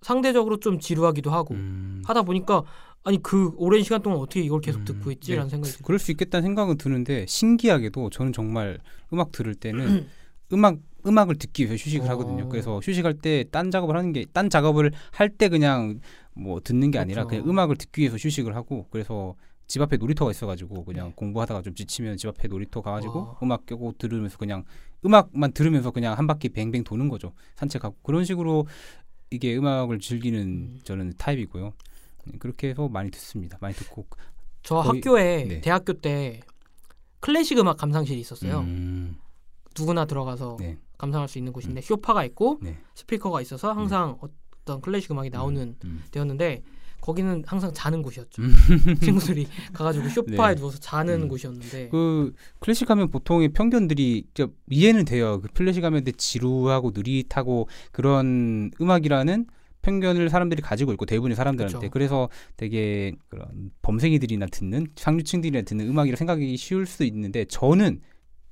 상대적으로 0.00 0.58
좀 0.58 0.78
지루하기도 0.80 1.30
하고 1.30 1.54
음. 1.54 2.02
하다 2.06 2.22
보니까 2.22 2.62
아니 3.04 3.20
그 3.22 3.52
오랜 3.56 3.82
시간 3.82 4.00
동안 4.02 4.20
어떻게 4.20 4.40
이걸 4.42 4.60
계속 4.60 4.80
음, 4.80 4.84
듣고 4.84 5.10
있지라는 5.10 5.46
네. 5.46 5.50
생각이 5.50 5.72
들어요. 5.72 5.84
그럴 5.84 5.98
수 5.98 6.10
있겠다는 6.12 6.42
생각은 6.42 6.78
드는데 6.78 7.26
신기하게도 7.26 8.10
저는 8.10 8.32
정말 8.32 8.78
음악 9.12 9.32
들을 9.32 9.54
때는 9.54 10.06
음악 10.52 10.78
음악을 11.04 11.34
듣기 11.34 11.64
위해서 11.64 11.82
휴식을 11.82 12.06
어. 12.06 12.10
하거든요. 12.12 12.48
그래서 12.48 12.78
휴식할 12.78 13.14
때 13.14 13.44
딴 13.50 13.70
작업을 13.72 13.96
하는 13.96 14.12
게 14.12 14.24
딴 14.32 14.48
작업을 14.50 14.92
할 15.10 15.28
때 15.30 15.48
그냥 15.48 16.00
뭐 16.34 16.60
듣는 16.60 16.90
게 16.92 16.98
아니라 16.98 17.24
그렇죠. 17.24 17.42
그냥 17.42 17.50
음악을 17.50 17.76
듣기 17.76 18.02
위해서 18.02 18.16
휴식을 18.16 18.54
하고 18.54 18.86
그래서 18.90 19.34
집 19.66 19.82
앞에 19.82 19.96
놀이터가 19.96 20.30
있어가지고 20.30 20.84
그냥 20.84 21.08
네. 21.08 21.12
공부하다가 21.16 21.62
좀 21.62 21.74
지치면 21.74 22.18
집 22.18 22.28
앞에 22.28 22.46
놀이터 22.46 22.82
가가지고 22.82 23.18
와. 23.18 23.38
음악 23.42 23.66
껴고 23.66 23.94
들으면서 23.98 24.38
그냥 24.38 24.64
음악만 25.04 25.52
들으면서 25.52 25.90
그냥 25.90 26.16
한 26.16 26.28
바퀴 26.28 26.50
뱅뱅 26.50 26.84
도는 26.84 27.08
거죠. 27.08 27.32
산책하고 27.56 27.96
그런 28.04 28.24
식으로 28.24 28.66
이게 29.30 29.56
음악을 29.56 29.98
즐기는 29.98 30.40
음. 30.40 30.80
저는 30.84 31.14
타입이고요. 31.18 31.72
네, 32.24 32.38
그렇게 32.38 32.68
해서 32.70 32.88
많이 32.88 33.10
듣습니다. 33.10 33.58
많이 33.60 33.74
듣고 33.74 34.06
저 34.62 34.76
거의- 34.76 34.86
학교에 35.00 35.44
네. 35.48 35.60
대학교 35.60 35.92
때 35.94 36.40
클래식 37.20 37.58
음악 37.58 37.76
감상실이 37.78 38.20
있었어요. 38.20 38.60
음, 38.60 39.16
누구나 39.78 40.04
들어가서 40.04 40.56
네. 40.60 40.78
감상할 40.98 41.28
수 41.28 41.38
있는 41.38 41.52
곳인데 41.52 41.80
쇼파가 41.80 42.24
있고 42.26 42.58
네. 42.62 42.78
스피커가 42.94 43.40
있어서 43.42 43.72
항상 43.72 44.18
어떤 44.20 44.80
클래식 44.80 45.10
음악이 45.10 45.30
나오는 45.30 45.76
음. 45.84 46.04
데였는데 46.10 46.62
거기는 47.00 47.42
항상 47.46 47.72
자는 47.74 48.00
곳이었죠. 48.02 48.42
음. 48.42 48.52
친구들이 49.02 49.48
가가지고 49.72 50.06
쇼파에 50.10 50.54
네. 50.54 50.60
누워서 50.60 50.78
자는 50.78 51.22
음. 51.22 51.28
곳이었는데 51.28 51.88
그 51.88 52.32
클래식 52.60 52.88
하면 52.90 53.10
보통의 53.10 53.48
편견들이 53.48 54.28
저 54.34 54.48
이해는 54.70 55.04
돼요. 55.04 55.40
그 55.40 55.48
클래식 55.48 55.82
하면 55.82 56.04
되게 56.04 56.16
지루하고 56.16 56.92
느릿하고 56.94 57.68
그런 57.90 58.70
음악이라는 58.80 59.46
편견을 59.82 60.30
사람들이 60.30 60.62
가지고 60.62 60.92
있고 60.92 61.06
대부분의 61.06 61.36
사람들한테 61.36 61.78
그쵸. 61.78 61.90
그래서 61.90 62.28
되게 62.56 63.12
그런 63.28 63.70
범생이들이나 63.82 64.46
듣는 64.46 64.86
상류층들이나 64.96 65.62
듣는 65.62 65.88
음악이라 65.88 66.16
생각이 66.16 66.56
쉬울 66.56 66.86
수도 66.86 67.04
있는데 67.04 67.44
저는 67.44 68.00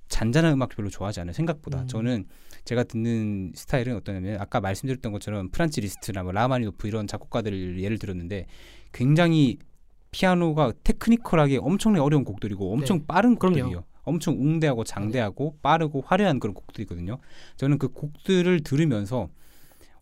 잔잔한 0.08 0.54
음악 0.54 0.70
별로 0.70 0.90
좋아하지 0.90 1.20
않아요. 1.20 1.32
생각보다 1.32 1.82
음. 1.82 1.86
저는 1.86 2.26
제가 2.64 2.82
듣는 2.84 3.52
스타일은 3.54 3.96
어떠냐면 3.96 4.40
아까 4.40 4.60
말씀드렸던 4.60 5.12
것처럼 5.12 5.50
프란츠 5.50 5.80
리스트나 5.80 6.24
뭐 6.24 6.32
라흐마니노프 6.32 6.88
이런 6.88 7.06
작곡가들을 7.06 7.80
예를 7.80 7.98
들었는데 7.98 8.46
굉장히 8.92 9.58
피아노가 10.10 10.72
technical하게 10.82 11.58
엄청나게 11.58 12.02
어려운 12.02 12.24
곡들이고 12.24 12.72
엄청 12.72 12.98
네. 12.98 13.04
빠른 13.06 13.36
그럼요. 13.36 13.58
곡들이요. 13.58 13.84
엄청 14.02 14.34
웅대하고 14.34 14.82
장대하고 14.82 15.58
빠르고 15.62 16.02
화려한 16.04 16.40
그런 16.40 16.54
곡들이거든요. 16.54 17.18
저는 17.56 17.78
그 17.78 17.88
곡들을 17.88 18.60
들으면서 18.60 19.28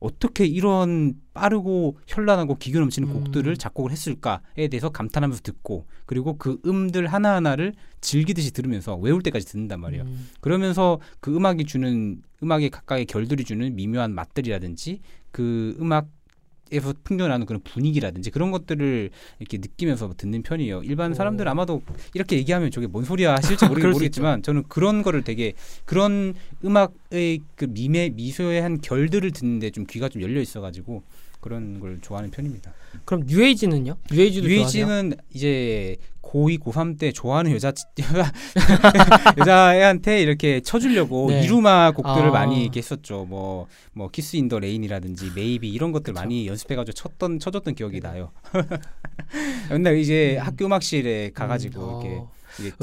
어떻게 0.00 0.46
이런 0.46 1.14
빠르고 1.34 1.98
현란하고 2.06 2.56
기교 2.56 2.78
넘치는 2.78 3.08
음. 3.08 3.14
곡들을 3.14 3.56
작곡을 3.56 3.90
했을까에 3.90 4.68
대해서 4.70 4.90
감탄하면서 4.90 5.42
듣고 5.42 5.86
그리고 6.06 6.36
그 6.38 6.60
음들 6.64 7.06
하나하나를 7.08 7.74
즐기듯이 8.00 8.52
들으면서 8.52 8.96
외울 8.96 9.22
때까지 9.22 9.46
듣는단 9.46 9.80
말이에요. 9.80 10.04
음, 10.04 10.28
그러면서 10.40 11.00
그 11.20 11.34
음악이 11.34 11.64
주는 11.64 12.22
음악의 12.42 12.70
각각의 12.70 13.06
결들이 13.06 13.44
주는 13.44 13.74
미묘한 13.74 14.14
맛들이라든지 14.14 15.00
그 15.30 15.76
음악 15.80 16.08
에서 16.70 16.92
풍겨나는 17.04 17.46
그런 17.46 17.60
분위기라든지 17.62 18.30
그런 18.30 18.50
것들을 18.50 19.10
이렇게 19.38 19.58
느끼면서 19.58 20.12
듣는 20.16 20.42
편이에요. 20.42 20.82
일반 20.84 21.14
사람들 21.14 21.46
오. 21.46 21.50
아마도 21.50 21.82
이렇게 22.14 22.36
얘기하면 22.36 22.70
저게 22.70 22.86
뭔 22.86 23.04
소리야 23.04 23.34
하실지 23.34 23.66
모르, 23.68 23.80
그럴 23.80 23.92
수 23.92 23.98
모르겠 23.98 24.12
지만 24.12 24.42
저는 24.42 24.64
그런 24.68 25.02
거를 25.02 25.22
되게 25.22 25.54
그런 25.84 26.34
음악의 26.64 27.40
그 27.54 27.66
미세 27.68 28.10
미세한 28.10 28.80
결들을 28.80 29.30
듣는데 29.30 29.70
좀 29.70 29.84
귀가 29.88 30.08
좀 30.08 30.22
열려 30.22 30.40
있어가지고 30.40 31.02
그런 31.48 31.80
걸 31.80 31.98
좋아하는 32.02 32.30
편입니다. 32.30 32.72
그럼 33.06 33.24
뉴에이지는요? 33.26 33.96
뉴에이지도? 34.12 34.46
뉴에이지는 34.48 35.14
이제 35.32 35.96
고2, 36.22 36.60
고3 36.60 36.98
때 36.98 37.10
좋아하는 37.10 37.52
여자 37.52 37.72
여자 37.98 38.32
여자애한테 39.38 40.20
이렇게 40.20 40.60
쳐주려고 40.60 41.30
네. 41.30 41.42
이루마 41.42 41.92
곡들을 41.92 42.28
아. 42.28 42.30
많이 42.30 42.62
이렇게 42.62 42.78
했었죠. 42.80 43.24
뭐뭐 43.24 44.10
Kiss 44.12 44.36
in 44.36 44.48
the 44.48 44.58
Rain이라든지 44.58 45.32
Maybe 45.34 45.70
이런 45.70 45.90
것들 45.92 46.12
그쵸. 46.12 46.22
많이 46.22 46.46
연습해가지고 46.46 46.92
쳤던 46.94 47.38
쳐줬던 47.38 47.74
기억이 47.74 48.00
나요. 48.00 48.30
맨날 49.70 49.96
이제 49.96 50.36
음. 50.38 50.46
학교 50.46 50.66
음악실에 50.66 51.30
가가지고 51.34 52.00
음, 52.00 52.06
이렇게 52.06 52.16
어, 52.16 52.28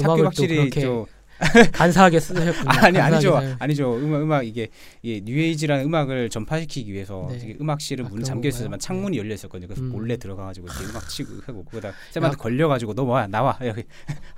학교 0.00 0.16
또 0.16 0.20
음악실이 0.22 0.70
좀 0.70 1.06
간사하게 1.72 2.18
쓰셨군요. 2.20 2.70
아니 2.70 2.98
아니죠 2.98 3.32
간사하게 3.32 3.46
잘- 3.48 3.56
아니죠 3.60 3.96
음악 3.96 4.22
음악 4.22 4.46
이게 4.46 4.68
이 5.02 5.20
뉴에이지라는 5.24 5.84
음악을 5.84 6.30
전파시키기 6.30 6.92
위해서 6.92 7.28
네. 7.30 7.56
음악실은 7.60 8.06
아, 8.06 8.08
그런 8.08 8.24
잠겨 8.24 8.48
있었지만? 8.48 8.78
창문이 8.78 9.18
열려 9.18 9.34
있었거든요. 9.34 9.68
그래서 9.68 9.82
음. 9.82 9.90
몰래 9.90 10.16
들어가가지고 10.16 10.66
음악 10.90 11.08
치고 11.08 11.30
하고 11.46 11.64
그거다 11.64 11.92
쌤한테 12.12 12.32
약- 12.34 12.38
걸려가지고 12.38 12.94
너 12.94 13.04
뭐야 13.04 13.26
나와 13.26 13.56
이렇게 13.62 13.84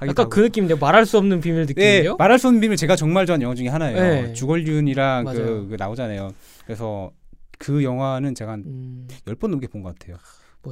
약간 0.02 0.14
하고. 0.18 0.28
그 0.28 0.40
느낌인데 0.40 0.74
말할 0.74 1.06
수 1.06 1.18
없는 1.18 1.40
비밀 1.40 1.66
네, 1.66 1.74
느낌이요? 1.98 2.16
말할 2.16 2.38
수 2.38 2.48
없는 2.48 2.60
비밀 2.60 2.76
제가 2.76 2.96
정말 2.96 3.26
좋아하는 3.26 3.44
영화 3.44 3.54
중에 3.54 3.68
하나예요. 3.68 3.98
네. 4.00 4.32
주걸륜이랑. 4.32 5.24
그, 5.26 5.66
그 5.70 5.76
나오잖아요. 5.78 6.32
그래서 6.66 7.10
그 7.58 7.82
영화는 7.84 8.34
제가 8.34 8.52
한 8.52 8.64
음, 8.66 9.08
열번 9.26 9.50
넘게 9.50 9.66
본 9.68 9.82
것 9.82 9.98
같아요. 9.98 10.16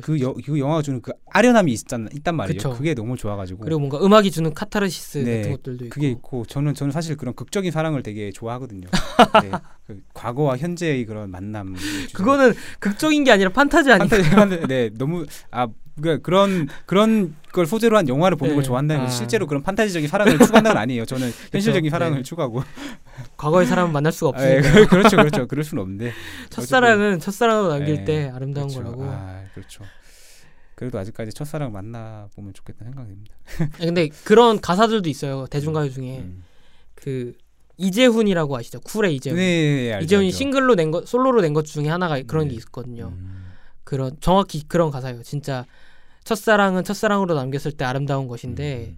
그, 0.03 0.21
여, 0.21 0.35
그 0.35 0.59
영화가 0.59 0.83
주는 0.83 1.01
그 1.03 1.13
아련함이 1.31 1.73
있단, 1.73 2.09
있단 2.13 2.35
말이에요. 2.35 2.57
그쵸. 2.57 2.73
그게 2.73 2.95
너무 2.95 3.17
좋아가지고 3.17 3.61
그리고 3.65 3.79
뭔가 3.81 3.99
음악이 4.05 4.31
주는 4.31 4.53
카타르시스 4.55 5.19
네, 5.19 5.37
같은 5.39 5.51
것들도 5.53 5.85
있고. 5.87 5.95
그게 5.95 6.09
있고 6.11 6.45
저는 6.47 6.75
저는 6.75 6.93
사실 6.93 7.17
그런 7.17 7.35
극적인 7.35 7.71
사랑을 7.71 8.03
되게 8.03 8.31
좋아하거든요. 8.33 8.89
네, 9.43 9.51
그 9.87 10.01
과거와 10.15 10.57
현재의 10.57 11.05
그런 11.07 11.31
만남. 11.31 11.75
그거는 12.15 12.55
극적인 12.81 13.25
게 13.25 13.31
아니라 13.33 13.51
판타지 13.51 13.91
아니에요? 13.93 14.09
판타지 14.09 14.31
판타지- 14.31 14.69
네 14.69 14.91
너무 14.95 15.27
아 15.51 15.69
그러니까 16.01 16.23
그런 16.23 16.69
그런 16.85 17.35
걸 17.53 17.65
소재로 17.65 17.97
한 17.97 18.07
영화를 18.07 18.37
보는 18.37 18.55
걸 18.55 18.63
네. 18.63 18.67
좋아한다는 18.67 19.05
건 19.05 19.09
아. 19.09 19.11
실제로 19.11 19.47
그런 19.47 19.63
판타지적인 19.63 20.09
사랑을 20.09 20.33
추구한다는 20.33 20.73
건 20.75 20.77
아니에요. 20.77 21.07
저는 21.07 21.31
현실적인 21.53 21.91
사랑을 21.91 22.19
네. 22.19 22.23
추구하고 22.23 22.63
과거의 23.39 23.67
사람은 23.67 23.93
만날 23.95 24.13
수가 24.13 24.39
아, 24.39 24.47
예, 24.47 24.59
없으니까. 24.59 24.87
그렇죠 24.93 25.17
그렇죠 25.17 25.47
그럴 25.49 25.65
수는 25.65 25.81
없는데 25.83 26.13
첫사랑은 26.51 27.19
첫사랑으로 27.21 27.69
남길 27.71 27.97
예, 28.01 28.05
때 28.05 28.31
아름다운 28.35 28.69
그렇죠. 28.69 28.83
거라고. 28.85 29.05
아 29.05 29.36
그렇죠. 29.57 29.85
그래도 30.75 30.99
아직까지 30.99 31.33
첫사랑 31.33 31.73
만나 31.73 32.29
보면 32.35 32.53
좋겠다는 32.53 32.93
생각입니다. 32.93 33.35
근데 33.79 34.09
그런 34.25 34.61
가사들도 34.61 35.09
있어요. 35.09 35.47
대중가요 35.47 35.91
중에 35.91 36.19
음. 36.19 36.45
그 36.95 37.33
이재훈이라고 37.79 38.57
아시죠? 38.57 38.81
쿨의 38.81 39.11
네, 39.11 39.15
이재훈. 39.17 39.37
네, 39.37 39.93
알죠, 39.95 40.05
이재훈이 40.05 40.27
알죠. 40.29 40.37
싱글로 40.37 40.75
낸 40.75 40.91
것, 40.91 41.07
솔로로 41.09 41.41
낸 41.41 41.55
것 41.55 41.65
중에 41.65 41.89
하나가 41.89 42.21
그런 42.23 42.45
네. 42.49 42.51
게 42.55 42.57
있거든요. 42.59 43.09
음. 43.09 43.53
그런 43.85 44.17
정확히 44.21 44.67
그런 44.69 44.91
가사예요. 44.91 45.23
진짜 45.23 45.65
첫사랑은 46.25 46.85
첫사랑으로 46.85 47.35
남겼을 47.35 47.73
때 47.73 47.85
아름다운 47.85 48.29
것인데 48.29 48.97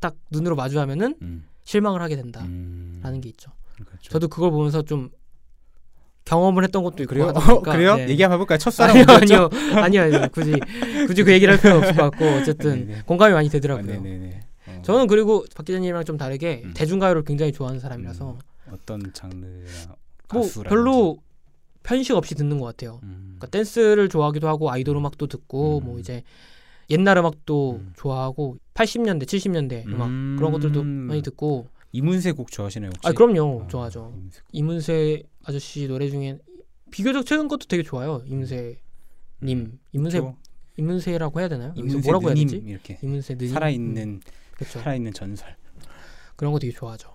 딱 0.00 0.16
눈으로 0.30 0.56
마주하면은 0.56 1.14
음. 1.22 1.46
실망을 1.64 2.02
하게 2.02 2.16
된다라는 2.16 2.50
음. 3.04 3.20
게 3.22 3.28
있죠. 3.28 3.52
그렇죠. 3.74 4.10
저도 4.10 4.28
그걸 4.28 4.50
보면서 4.50 4.82
좀 4.82 5.10
경험을 6.30 6.62
했던 6.62 6.84
것도 6.84 7.02
있고 7.02 7.10
그래요? 7.10 7.26
어, 7.26 7.32
보니까, 7.32 7.72
그래요? 7.72 7.96
네. 7.96 8.08
얘기 8.08 8.22
한번 8.22 8.36
해볼까요? 8.36 8.58
첫사랑 8.58 8.96
아니요? 8.96 9.06
아니요 9.10 9.50
아니요 9.82 10.02
아니요 10.02 10.28
굳이 10.30 10.54
굳이 11.08 11.24
그 11.24 11.32
얘기를 11.32 11.52
할 11.52 11.60
필요는 11.60 11.82
없을 11.82 11.96
것 11.96 12.10
같고 12.10 12.24
어쨌든 12.24 12.86
네네. 12.86 13.02
공감이 13.04 13.34
많이 13.34 13.48
아, 13.48 13.50
되더라고요. 13.50 13.84
네네네. 14.00 14.40
어. 14.68 14.82
저는 14.82 15.08
그리고 15.08 15.44
박 15.56 15.66
기자님이랑 15.66 16.04
좀 16.04 16.16
다르게 16.16 16.62
음. 16.64 16.72
대중가요를 16.74 17.24
굉장히 17.24 17.50
좋아하는 17.50 17.80
사람이라서 17.80 18.30
음, 18.30 18.72
어떤 18.72 19.12
장르나 19.12 19.96
뭐. 20.32 20.42
별로 20.62 21.18
편식 21.82 22.14
없이 22.14 22.36
듣는 22.36 22.58
것 22.60 22.66
같아요. 22.66 23.00
음. 23.02 23.36
그러니까 23.38 23.48
댄스를 23.48 24.08
좋아하기도 24.08 24.46
하고 24.46 24.70
아이돌 24.70 24.96
음악도 24.96 25.26
듣고 25.26 25.78
음. 25.78 25.84
뭐 25.84 25.98
이제 25.98 26.22
옛날 26.90 27.18
음악도 27.18 27.80
음. 27.82 27.92
좋아하고 27.96 28.58
80년대 28.74 29.24
70년대 29.24 29.86
음악 29.86 30.06
음. 30.06 30.36
그런 30.38 30.52
것들도 30.52 30.84
많이 30.84 31.22
듣고 31.22 31.66
이문세 31.92 32.32
곡 32.32 32.52
좋아하시나요 32.52 32.90
혹시? 32.94 33.08
아 33.08 33.12
그럼요 33.12 33.62
어, 33.64 33.68
좋아하죠 33.68 34.12
이문세 34.14 34.40
곡. 34.40 34.48
이문세 34.52 35.22
아저씨 35.44 35.86
노래 35.86 36.08
중에 36.08 36.38
비교적 36.90 37.24
최근 37.26 37.48
것도 37.48 37.66
되게 37.66 37.82
좋아요 37.82 38.22
이문세 38.26 38.78
님 39.42 39.78
이문세 39.92 40.18
저 40.20 40.34
이문세라고 40.76 41.40
해야 41.40 41.48
되나요? 41.48 41.68
여기서 41.70 41.86
이문세 41.86 42.06
뭐라고 42.08 42.28
해야 42.28 42.34
되지? 42.34 42.56
이렇게 42.56 42.98
이문세 43.02 43.36
느님 43.36 43.52
살아있는 43.54 44.20
그렇죠 44.54 44.78
살아있는 44.80 45.12
전설. 45.14 45.56
그런 46.36 46.52
거 46.52 46.58
되게 46.58 46.72
좋아하죠 46.72 47.08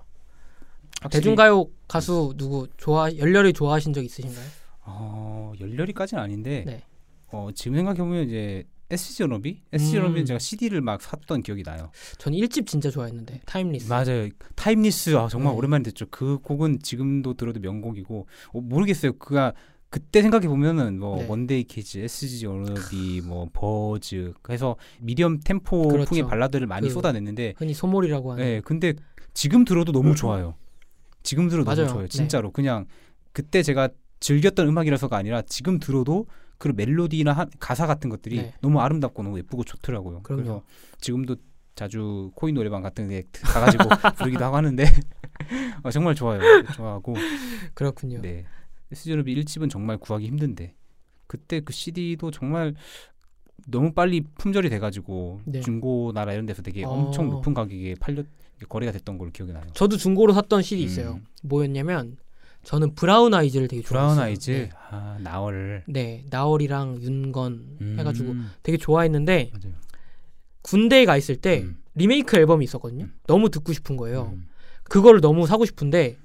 확실히- 1.01 1.11
대중가요 1.21 1.65
가수 1.88 2.33
누구 2.38 2.67
좋아 2.77 3.13
열렬히 3.17 3.53
좋아하신 3.53 3.93
적 3.93 4.03
있으신가요? 4.03 4.45
어 4.88 5.53
열렬히까지는 5.59 6.21
아닌데 6.21 6.63
네. 6.65 6.83
어 7.27 7.49
지금 7.53 7.75
생각해 7.75 7.97
보면 7.99 8.27
이제 8.27 8.65
SG 8.89 9.24
연업이 9.24 9.62
SG 9.74 9.98
음. 9.98 10.04
연업이 10.04 10.26
제가 10.26 10.38
CD를 10.39 10.82
막 10.82 11.02
샀던 11.02 11.41
기억이 11.41 11.63
나요. 11.63 11.91
저는 12.17 12.38
1집 12.39 12.67
진짜 12.67 12.89
좋아했는데 12.91 13.41
Timeless 13.45 13.88
맞아요. 13.89 14.30
Timeless 14.55 15.15
아, 15.17 15.28
정말 15.28 15.54
네. 15.54 15.58
오랜만에 15.58 15.84
듣죠. 15.84 16.06
그 16.12 16.38
곡은 16.39 16.80
지금도 16.84 17.34
들어도 17.34 17.60
명곡이고 17.60 18.28
어, 18.54 18.62
모르겠어요. 18.62 19.13
그가 19.13 19.54
그때 19.89 20.21
생각해 20.21 20.48
보면은 20.48 21.00
뭐 21.00 21.17
네. 21.17 21.28
먼데이 21.27 21.63
키즈, 21.63 22.00
SG 22.00 22.45
워너비 22.45 23.21
뭐 23.26 23.48
버즈 23.54 24.34
해서 24.50 24.76
medium 24.99 25.39
템포 25.39 25.88
그렇죠. 25.88 26.10
풍의 26.10 26.24
발라드를 26.28 26.67
많이 26.67 26.88
그- 26.89 26.93
쏟아냈는데 26.93 27.54
흔히 27.58 27.74
소몰이라고 27.74 28.34
하는 28.34 28.43
예, 28.45 28.62
근데 28.63 28.93
지금 29.34 29.63
들어도 29.65 29.91
너무 29.91 30.13
좋아요. 30.15 30.56
지금 31.24 31.50
들어도 31.50 31.65
맞아요. 31.65 31.86
너무 31.88 31.89
좋아요. 31.93 32.08
네. 32.08 32.10
진짜로 32.10 32.52
그냥 32.52 32.86
그때 33.32 33.63
제가 33.63 33.89
즐겼던 34.19 34.67
음악이라서가 34.67 35.17
아니라 35.17 35.41
지금 35.43 35.80
들어도 35.80 36.28
그 36.57 36.69
멜로디나 36.75 37.33
한- 37.33 37.49
가사 37.59 37.85
같은 37.87 38.09
것들이 38.09 38.37
네. 38.37 38.53
너무 38.61 38.79
아름답고 38.81 39.23
너무 39.23 39.37
예쁘고 39.39 39.63
좋더라고요. 39.63 40.21
그럼요. 40.23 40.41
래서 40.41 40.63
지금도 40.99 41.35
자주 41.75 42.31
코인 42.35 42.55
노래방 42.55 42.81
같은 42.81 43.07
데 43.09 43.23
가가지고 43.43 43.83
부르기도 44.17 44.45
하고 44.45 44.55
하는데 44.55 44.85
어, 45.83 45.91
정말 45.91 46.15
좋아요. 46.15 46.39
좋아하고 46.73 47.15
그렇군요. 47.73 48.21
네. 48.21 48.45
스즈럽이 48.93 49.35
1집은 49.43 49.69
정말 49.69 49.97
구하기 49.97 50.25
힘든데 50.27 50.73
그때 51.27 51.59
그 51.59 51.73
CD도 51.73 52.31
정말 52.31 52.75
너무 53.67 53.93
빨리 53.93 54.21
품절이 54.21 54.69
돼가지고 54.69 55.41
네. 55.45 55.59
중고 55.59 56.11
나라 56.13 56.33
이런 56.33 56.45
데서 56.45 56.61
되게 56.61 56.85
어. 56.85 56.89
엄청 56.89 57.29
높은 57.29 57.53
가격에 57.53 57.95
팔려 57.99 58.23
거래가 58.69 58.91
됐던 58.93 59.17
걸로 59.17 59.31
기억이 59.31 59.51
나요. 59.51 59.63
저도 59.73 59.97
중고로 59.97 60.33
샀던 60.33 60.61
CD 60.61 60.83
음. 60.83 60.85
있어요. 60.85 61.19
뭐였냐면 61.43 62.15
저는 62.65 62.95
브라운 62.95 63.34
아이즈를 63.34 63.67
되게 63.67 63.82
좋아했어요. 63.82 64.15
브라운 64.15 64.28
아이즈 64.28 64.51
네. 64.51 64.69
아 64.89 65.17
나얼 65.21 65.84
네, 65.88 66.25
나얼이랑 66.30 67.01
윤건 67.01 67.78
음, 67.80 67.95
해가지고 67.99 68.34
되게 68.63 68.78
좋아했는데 68.78 69.51
맞아요. 69.54 69.75
군대에 70.63 71.06
가 71.06 71.15
있을 71.15 71.36
때 71.36 71.62
음. 71.62 71.78
리메이크 71.93 72.36
앨범이 72.36 72.65
있었거든요. 72.65 73.06
음. 73.06 73.13
너무 73.28 73.49
듣고 73.49 73.71
싶은 73.71 73.95
거예요. 73.97 74.32
음, 74.34 74.47
그거를 74.84 75.21
너무 75.21 75.45
사고 75.47 75.65
싶은데 75.65 76.17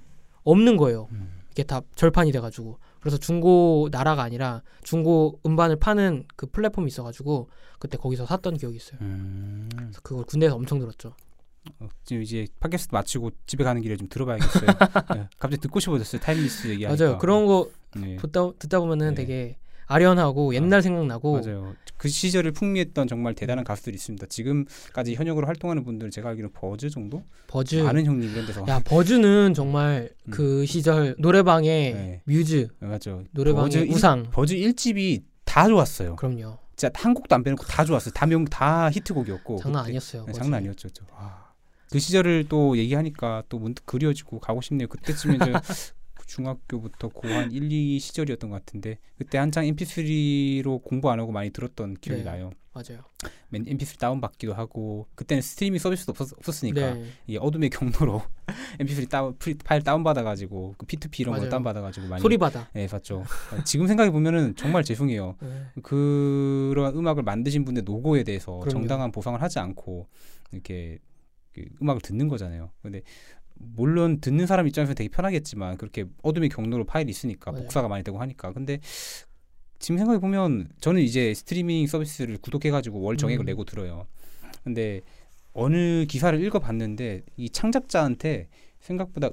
없는 0.43 0.77
거예요. 0.79 1.09
음. 1.13 1.41
이게 1.51 1.63
다 1.63 1.83
절판이 1.95 2.33
돼가지고 2.33 2.79
그래서 3.01 3.19
중고 3.19 3.89
나라가 3.93 4.23
아니라 4.23 4.63
중고 4.83 5.41
음반을 5.45 5.77
파는 5.77 6.25
그 6.37 6.47
플랫폼이 6.47 6.89
있어가지고 6.89 7.49
그때 7.79 7.99
거기서 7.99 8.25
샀던 8.27 8.57
기억이 8.57 8.77
있어요. 8.77 8.99
음. 9.03 9.69
그래서 9.77 10.01
그걸 10.03 10.25
군대에서 10.25 10.55
엄청 10.55 10.79
들었죠. 10.79 11.15
어, 11.79 11.89
지금 12.05 12.23
이제 12.23 12.47
팟캐스트 12.61 12.95
마치고 12.95 13.31
집에 13.47 13.65
가는 13.65 13.81
길에 13.83 13.97
좀 13.97 14.09
들어봐야겠어요. 14.09 14.67
네, 15.15 15.29
갑자기 15.39 15.59
듣고 15.59 15.79
싶어졌어요. 15.81 16.21
Timeless 16.21 16.69
얘기하니까. 16.69 17.05
맞아요. 17.05 17.19
그런 17.19 17.47
거 17.47 17.69
네. 17.97 18.17
듣다, 18.17 18.51
듣다 18.59 18.81
보면은 18.81 19.15
네. 19.15 19.25
되게 19.25 19.57
아련하고 19.87 20.55
옛날 20.55 20.83
생각나고 20.83 21.41
맞아요. 21.41 21.75
그 21.97 22.09
시절을 22.09 22.53
풍미했던 22.53 23.09
정말 23.09 23.35
대단한 23.35 23.65
가수들이 23.65 23.97
있습니다. 23.97 24.25
지금까지 24.27 25.15
현역으로 25.17 25.47
활동하는 25.49 25.85
분들은 25.85 26.11
제가 26.13 26.31
알기로 26.31 26.51
버즈 26.53 26.89
정도? 26.89 27.25
버즈 27.49 27.85
아는 27.87 28.07
형님 28.07 28.31
이런 28.31 28.47
데서 28.47 28.65
야 28.69 28.81
버즈는 28.85 29.53
정말 29.53 30.11
음. 30.27 30.31
그 30.31 30.65
시절 30.65 31.17
노래방의 31.19 31.93
네. 31.95 32.23
뮤즈 32.25 32.69
맞죠. 32.79 33.25
노래방의 33.33 33.65
버즈 33.69 33.79
일- 33.79 33.91
우상 33.93 34.31
버즈 34.31 34.55
1집이 34.55 35.25
다 35.45 35.67
좋았어요. 35.67 36.15
그럼요 36.17 36.57
진짜 36.77 36.91
한 36.95 37.13
곡도 37.13 37.35
안 37.35 37.43
빼놓고 37.43 37.65
다 37.65 37.85
좋았어요. 37.85 38.13
다명 38.15 38.45
다 38.47 38.89
히트곡이었고. 38.91 39.59
장난 39.59 39.85
아니었어요 39.85 40.25
네. 40.27 40.33
장난 40.33 40.59
아니었죠. 40.61 40.89
저. 40.91 41.05
와. 41.13 41.50
그 41.91 41.99
시절을 41.99 42.47
또 42.49 42.77
얘기하니까 42.79 43.43
또 43.49 43.59
문득 43.59 43.85
그리워지고 43.87 44.39
가고 44.41 44.61
싶네요. 44.61 44.89
그때쯤에 44.89 45.37
이제 45.37 45.53
중학교부터 46.27 47.09
고한 47.09 47.51
1, 47.51 47.73
2 47.73 47.99
시절이었던 47.99 48.51
것 48.51 48.65
같은데 48.65 48.99
그때 49.19 49.39
한창 49.39 49.65
MP3로 49.65 50.83
공부 50.83 51.11
안 51.11 51.19
하고 51.19 51.33
많이 51.33 51.51
들었던 51.51 51.95
기억이 51.95 52.23
네. 52.23 52.31
나요. 52.31 52.53
맞아요. 52.73 53.03
맨 53.49 53.65
MP3 53.65 53.99
다운 53.99 54.21
받기도 54.21 54.55
하고 54.55 55.09
그때는 55.17 55.43
스트리밍 55.43 55.81
서비스도 55.81 56.13
없었, 56.13 56.33
없었으니까 56.35 56.95
네. 56.95 57.05
이 57.27 57.37
어둠의 57.37 57.71
경로로 57.71 58.23
MP3 58.79 59.09
다운 59.09 59.35
프리, 59.39 59.55
파일 59.55 59.83
다운 59.83 60.05
받아가지고 60.05 60.77
그 60.79 60.87
P2P 60.87 61.21
이런 61.21 61.35
거 61.35 61.41
맞아요. 61.41 61.51
다운 61.51 61.65
받아가지고 61.65 62.07
많이 62.07 62.23
소리바다. 62.23 62.71
네 62.75 62.87
봤죠. 62.87 63.25
지금 63.65 63.89
생각해 63.89 64.13
보면은 64.13 64.55
정말 64.55 64.85
죄송해요. 64.85 65.35
네. 65.43 65.67
그런 65.83 66.97
음악을 66.97 67.25
만드신 67.25 67.65
분의 67.65 67.83
노고에 67.83 68.23
대해서 68.23 68.61
그럼요. 68.61 68.71
정당한 68.71 69.11
보상을 69.11 69.43
하지 69.43 69.59
않고 69.59 70.07
이렇게 70.53 70.99
그 71.03 71.10
음악을 71.83 72.01
듣는 72.01 72.29
거잖아요. 72.29 72.71
근데 72.83 73.03
물론 73.55 74.21
듣는 74.21 74.47
사람 74.47 74.67
입장에서 74.67 74.95
되게 74.95 75.09
편하겠지만 75.09 75.77
그렇게 75.77 76.05
어둠의 76.23 76.49
경로로 76.49 76.85
파일이 76.85 77.11
있으니까 77.11 77.53
맞아요. 77.53 77.65
복사가 77.65 77.89
많이 77.89 78.03
되고 78.05 78.19
하니까 78.21 78.53
근데 78.53 78.79
지금 79.79 79.99
생각해 79.99 80.19
보면 80.19 80.69
저는 80.81 81.03
이제 81.03 81.35
스트리밍 81.35 81.87
서비스를 81.87 82.39
구독해 82.39 82.71
가지고 82.71 83.01
월 83.01 83.17
정액을 83.17 83.45
음. 83.45 83.47
내고 83.47 83.65
들어요. 83.65 84.07
근데 84.65 85.01
어느 85.53 86.05
기사를 86.07 86.39
읽어봤는데 86.43 87.23
이 87.37 87.51
창작자한테 87.51 88.49
생각보다 88.81 89.31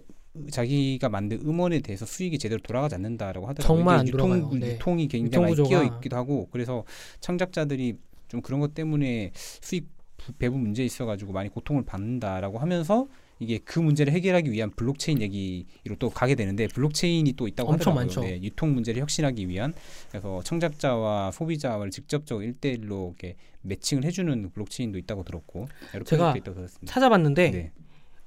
자기가 0.51 1.10
만든 1.10 1.39
음원에 1.41 1.80
대해서 1.80 2.06
수익이 2.06 2.38
제대로 2.38 2.62
돌아가지 2.62 2.95
않는다라고 2.95 3.47
하더라고요. 3.47 3.77
정말 3.77 3.99
안 3.99 4.08
유통, 4.08 4.30
돌아가요. 4.30 4.60
네. 4.60 4.73
유통이 4.75 5.08
굉장히 5.08 5.53
많이 5.56 5.67
끼어. 5.67 5.84
있기도 5.84 6.15
하고 6.15 6.47
그래서 6.51 6.84
창작자들이 7.21 7.95
좀 8.27 8.41
그런 8.41 8.60
것 8.60 8.73
때문에 8.73 9.32
수익 9.36 9.86
부- 9.86 9.96
배분 10.34 10.62
문제 10.62 10.84
있어가지고 10.84 11.34
많이 11.34 11.50
고통을 11.50 11.86
받는다라고 11.86 12.60
하면서 12.60 13.08
이게 13.40 13.60
그 13.60 13.80
문제를 13.80 14.13
해결하기 14.13 14.52
위한 14.52 14.72
블록체인 14.72 15.22
얘기로 15.22 15.96
또 16.00 16.10
가게 16.10 16.34
되는데 16.36 16.68
블록체인이 16.68 17.32
또 17.34 17.48
있다고 17.48 17.70
엄청 17.70 17.94
하더라고요. 17.94 18.06
많죠. 18.06 18.22
네, 18.22 18.42
유통 18.42 18.74
문제를 18.74 19.02
혁신하기 19.02 19.48
위한 19.48 19.74
그래서 20.10 20.42
창작자와 20.44 21.32
소비자를 21.32 21.92
직접적으로 21.92 22.44
일대일로 22.46 23.13
이렇게 23.16 23.36
매칭을 23.62 24.06
해주는 24.06 24.50
블록체인도 24.52 24.98
있다고 24.98 25.24
들었고 25.24 25.68
제가 26.06 26.36
있다고. 26.36 26.66
찾아봤는데 26.86 27.52
네. 27.52 27.72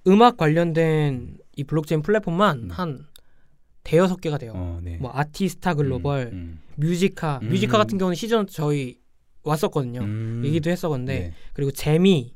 음악 0.07 0.37
관련된 0.37 1.39
이 1.57 1.65
블록체인 1.65 2.03
플랫폼만 2.03 2.59
음. 2.59 2.71
한 2.71 3.07
대여섯 3.83 4.21
개가 4.21 4.39
돼요. 4.39 4.53
어, 4.55 4.81
네. 4.83 4.99
뭐 4.99 5.11
아티스타 5.13 5.75
글로벌, 5.75 6.31
음, 6.33 6.61
뮤지카, 6.77 7.41
음. 7.43 7.49
뮤지카 7.49 7.79
같은 7.79 7.99
경우는 7.99 8.15
시즌 8.15 8.47
저희 8.47 9.00
왔었거든요. 9.43 10.01
음, 10.01 10.43
얘기도 10.45 10.71
했었는데 10.71 11.19
네. 11.19 11.35
그리고 11.53 11.71
재미. 11.71 12.35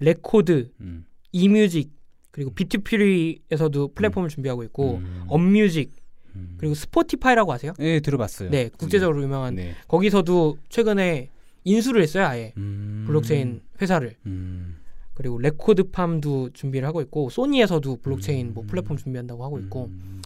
레코드, 0.00 0.70
음, 0.80 1.06
이뮤직 1.32 1.92
그리고 2.30 2.50
Bitfury에서도 2.52 3.94
플랫폼을 3.94 4.28
준비하고 4.28 4.64
있고 4.64 4.96
음, 4.96 5.24
엄뮤직 5.28 5.92
음. 6.34 6.56
그리고 6.58 6.74
Spotify라고 6.74 7.52
아세요? 7.52 7.72
네 7.78 8.00
들어봤어요. 8.00 8.50
네, 8.50 8.70
국제적으로 8.76 9.22
유명한 9.22 9.54
네. 9.54 9.74
거기서도 9.86 10.58
최근에 10.68 11.30
인수를 11.62 12.02
했어요, 12.02 12.26
아예 12.26 12.52
음, 12.56 13.04
블록체인 13.06 13.62
회사를. 13.80 14.16
음, 14.26 14.76
그리고 15.14 15.38
레코드팜도 15.38 16.50
준비를 16.50 16.86
하고 16.88 17.00
있고 17.02 17.30
소니에서도 17.30 17.98
블록체인 18.02 18.52
뭐 18.52 18.64
음. 18.64 18.66
플랫폼 18.66 18.96
준비한다고 18.96 19.44
하고 19.44 19.58
있고 19.60 19.86
음, 19.86 20.22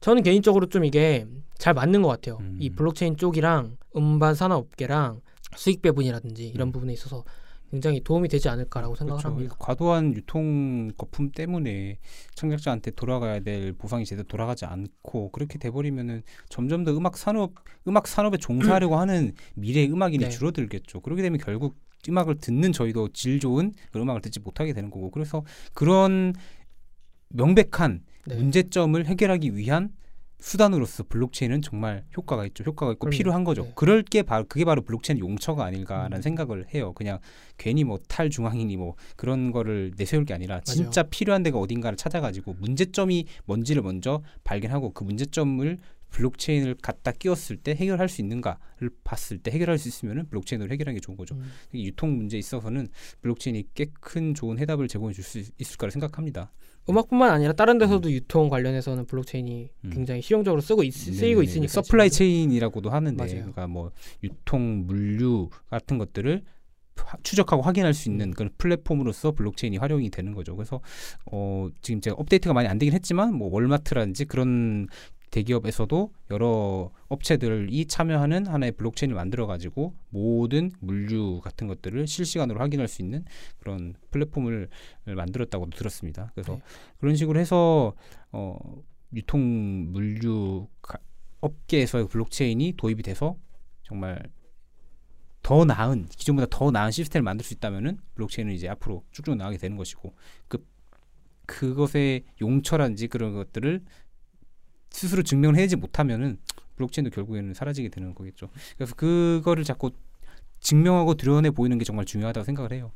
저는 0.00 0.24
개인적으로 0.24 0.66
좀 0.66 0.84
이게 0.84 1.24
잘 1.56 1.72
맞는 1.72 2.02
것 2.02 2.08
같아요. 2.08 2.38
음. 2.40 2.56
이 2.58 2.70
블록체인 2.70 3.16
쪽이랑 3.16 3.76
음반 3.96 4.34
산업계랑 4.34 5.20
수익 5.56 5.82
배분이라든지 5.82 6.48
이런 6.48 6.68
음. 6.68 6.72
부분에 6.72 6.92
있어서 6.92 7.24
굉장히 7.70 8.00
도움이 8.00 8.28
되지 8.28 8.48
않을까라고 8.48 8.94
생각을 8.94 9.20
그렇죠. 9.20 9.34
합니다. 9.34 9.56
과도한 9.58 10.14
유통 10.14 10.90
거품 10.96 11.30
때문에 11.30 11.98
창작자한테 12.34 12.92
돌아가야 12.92 13.40
될 13.40 13.74
보상이 13.74 14.04
제대로 14.06 14.26
돌아가지 14.26 14.64
않고 14.64 15.30
그렇게 15.32 15.58
돼버리면은 15.58 16.22
점점 16.48 16.84
더 16.84 16.96
음악 16.96 17.18
산업 17.18 17.52
음악 17.86 18.08
산업에 18.08 18.38
종사하려고 18.38 18.96
하는 18.96 19.32
미래 19.54 19.80
의 19.80 19.92
음악인이 19.92 20.24
네. 20.24 20.30
줄어들겠죠. 20.30 21.00
그렇게 21.00 21.22
되면 21.22 21.38
결국 21.38 21.76
음악을 22.08 22.36
듣는 22.36 22.72
저희도 22.72 23.08
질 23.12 23.38
좋은 23.38 23.72
음악을 23.94 24.22
듣지 24.22 24.40
못하게 24.40 24.72
되는 24.72 24.90
거고 24.90 25.10
그래서 25.10 25.44
그런 25.74 26.32
명백한 27.30 28.02
네. 28.26 28.34
문제점을 28.36 29.04
해결하기 29.04 29.56
위한 29.56 29.90
수단으로서 30.40 31.04
블록체인은 31.08 31.62
정말 31.62 32.04
효과가 32.16 32.46
있죠. 32.46 32.64
효과가 32.64 32.92
있고 32.92 33.06
그럼요. 33.06 33.16
필요한 33.16 33.44
거죠. 33.44 33.64
네. 33.64 33.72
그럴 33.74 34.02
게 34.02 34.22
바로 34.22 34.44
그게 34.48 34.64
바로 34.64 34.82
블록체인 34.82 35.18
용처가 35.18 35.64
아닐까라는 35.64 36.18
음. 36.18 36.22
생각을 36.22 36.66
해요. 36.74 36.92
그냥 36.94 37.18
괜히 37.56 37.84
뭐 37.84 37.98
탈중앙이니 38.08 38.76
뭐 38.76 38.94
그런 39.16 39.50
거를 39.50 39.92
내세울 39.96 40.24
게 40.24 40.34
아니라 40.34 40.60
진짜 40.60 41.02
필요한 41.02 41.42
데가 41.42 41.58
어딘가를 41.58 41.96
찾아가지고 41.96 42.54
문제점이 42.60 43.26
뭔지를 43.46 43.82
먼저 43.82 44.22
발견하고 44.44 44.92
그 44.92 45.04
문제점을 45.04 45.78
블록체인을 46.10 46.76
갖다 46.82 47.12
끼웠을 47.12 47.56
때 47.56 47.74
해결할 47.74 48.08
수 48.08 48.20
있는가를 48.22 48.90
봤을 49.04 49.38
때 49.38 49.50
해결할 49.50 49.78
수 49.78 49.88
있으면은 49.88 50.28
블록체인으로 50.28 50.70
해결하는 50.72 50.94
게 50.96 51.00
좋은 51.00 51.16
거죠. 51.16 51.34
음. 51.36 51.50
이 51.72 51.86
유통 51.86 52.16
문제에 52.16 52.38
있어서는 52.38 52.88
블록체인이 53.22 53.64
꽤 53.74 53.86
큰 54.00 54.34
좋은 54.34 54.58
해답을 54.58 54.88
제공해 54.88 55.12
줄 55.14 55.22
수 55.24 55.38
있을 55.58 55.76
거라 55.76 55.90
생각합니다. 55.90 56.52
음악뿐만 56.88 57.30
아니라 57.30 57.52
다른 57.52 57.76
데서도 57.76 58.10
유통 58.12 58.48
관련해서는 58.48 59.04
블록체인이 59.06 59.70
음. 59.84 59.90
굉장히 59.90 60.22
실용적으로 60.22 60.62
쓰고 60.62 60.82
있, 60.84 60.92
쓰이고. 60.92 61.42
있으니까 61.42 61.70
supply 61.70 62.08
지금. 62.10 62.18
chain이라고도 62.26 62.88
하는데 62.90 63.16
맞아요. 63.22 63.36
그러니까 63.40 63.66
뭐 63.66 63.92
유통 64.22 64.86
물류 64.86 65.50
같은 65.68 65.98
것들을 65.98 66.42
화- 66.96 67.18
추적하고 67.22 67.62
확인할 67.62 67.92
수 67.92 68.08
있는 68.08 68.28
음. 68.28 68.32
그런 68.32 68.50
플랫폼으로서 68.56 69.32
블록체인이 69.32 69.76
활용이 69.76 70.08
되는 70.10 70.32
거죠. 70.32 70.56
그래서 70.56 70.80
어 71.30 71.68
지금 71.82 72.00
제가 72.00 72.16
업데이트가 72.18 72.54
많이 72.54 72.66
안 72.68 72.78
되긴 72.78 72.94
했지만 72.94 73.34
뭐 73.34 73.50
월마트라든지 73.52 74.24
그런 74.24 74.88
대기업에서도 75.30 76.12
여러 76.30 76.90
업체들이 77.08 77.86
참여하는 77.86 78.46
하나의 78.46 78.72
블록체인을 78.72 79.14
만들어 79.14 79.46
가지고 79.46 79.94
모든 80.10 80.70
물류 80.80 81.40
같은 81.40 81.66
것들을 81.66 82.06
실시간으로 82.06 82.60
확인할 82.60 82.88
수 82.88 83.02
있는 83.02 83.24
그런 83.58 83.94
플랫폼을 84.10 84.68
만들었다고 85.04 85.70
들었습니다. 85.70 86.30
그래서 86.34 86.54
네. 86.54 86.62
그런 86.98 87.16
식으로 87.16 87.38
해서 87.38 87.94
어 88.32 88.58
유통 89.14 89.92
물류 89.92 90.68
가- 90.82 90.98
업계에서의 91.40 92.08
블록체인이 92.08 92.74
도입이 92.76 93.02
돼서 93.02 93.36
정말 93.82 94.22
더 95.42 95.64
나은 95.64 96.06
기존보다 96.06 96.46
더 96.50 96.70
나은 96.70 96.90
시스템을 96.90 97.22
만들 97.22 97.44
수 97.44 97.54
있다면은 97.54 97.98
블록체인은 98.14 98.52
이제 98.52 98.68
앞으로 98.68 99.04
쭉쭉 99.12 99.36
나가게 99.36 99.56
되는 99.56 99.76
것이고 99.76 100.14
그 100.48 100.66
그것의 101.46 102.24
용처란지 102.42 103.08
그런 103.08 103.32
것들을 103.32 103.82
스스로 104.90 105.22
증명을 105.22 105.56
해내지 105.56 105.76
못하면은 105.76 106.38
블록체인도 106.76 107.10
결국에는 107.10 107.54
사라지게 107.54 107.88
되는 107.88 108.14
거겠죠. 108.14 108.48
그래서 108.76 108.94
그거를 108.94 109.64
자꾸 109.64 109.90
증명하고 110.60 111.14
드러내 111.14 111.50
보이는 111.50 111.76
게 111.78 111.84
정말 111.84 112.04
중요하다고 112.04 112.44
생각을 112.44 112.72
해요. 112.72 112.92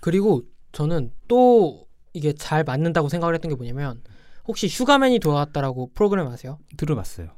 그리고 0.00 0.42
저는 0.72 1.12
또 1.28 1.86
이게 2.12 2.32
잘 2.32 2.64
맞는다고 2.64 3.08
생각을 3.08 3.34
했던 3.34 3.48
게 3.48 3.54
뭐냐면 3.56 4.02
혹시 4.46 4.68
슈가맨이 4.68 5.18
돌아왔다라고 5.20 5.90
프로그램 5.94 6.26
아세요? 6.28 6.58
들어봤어요. 6.76 7.30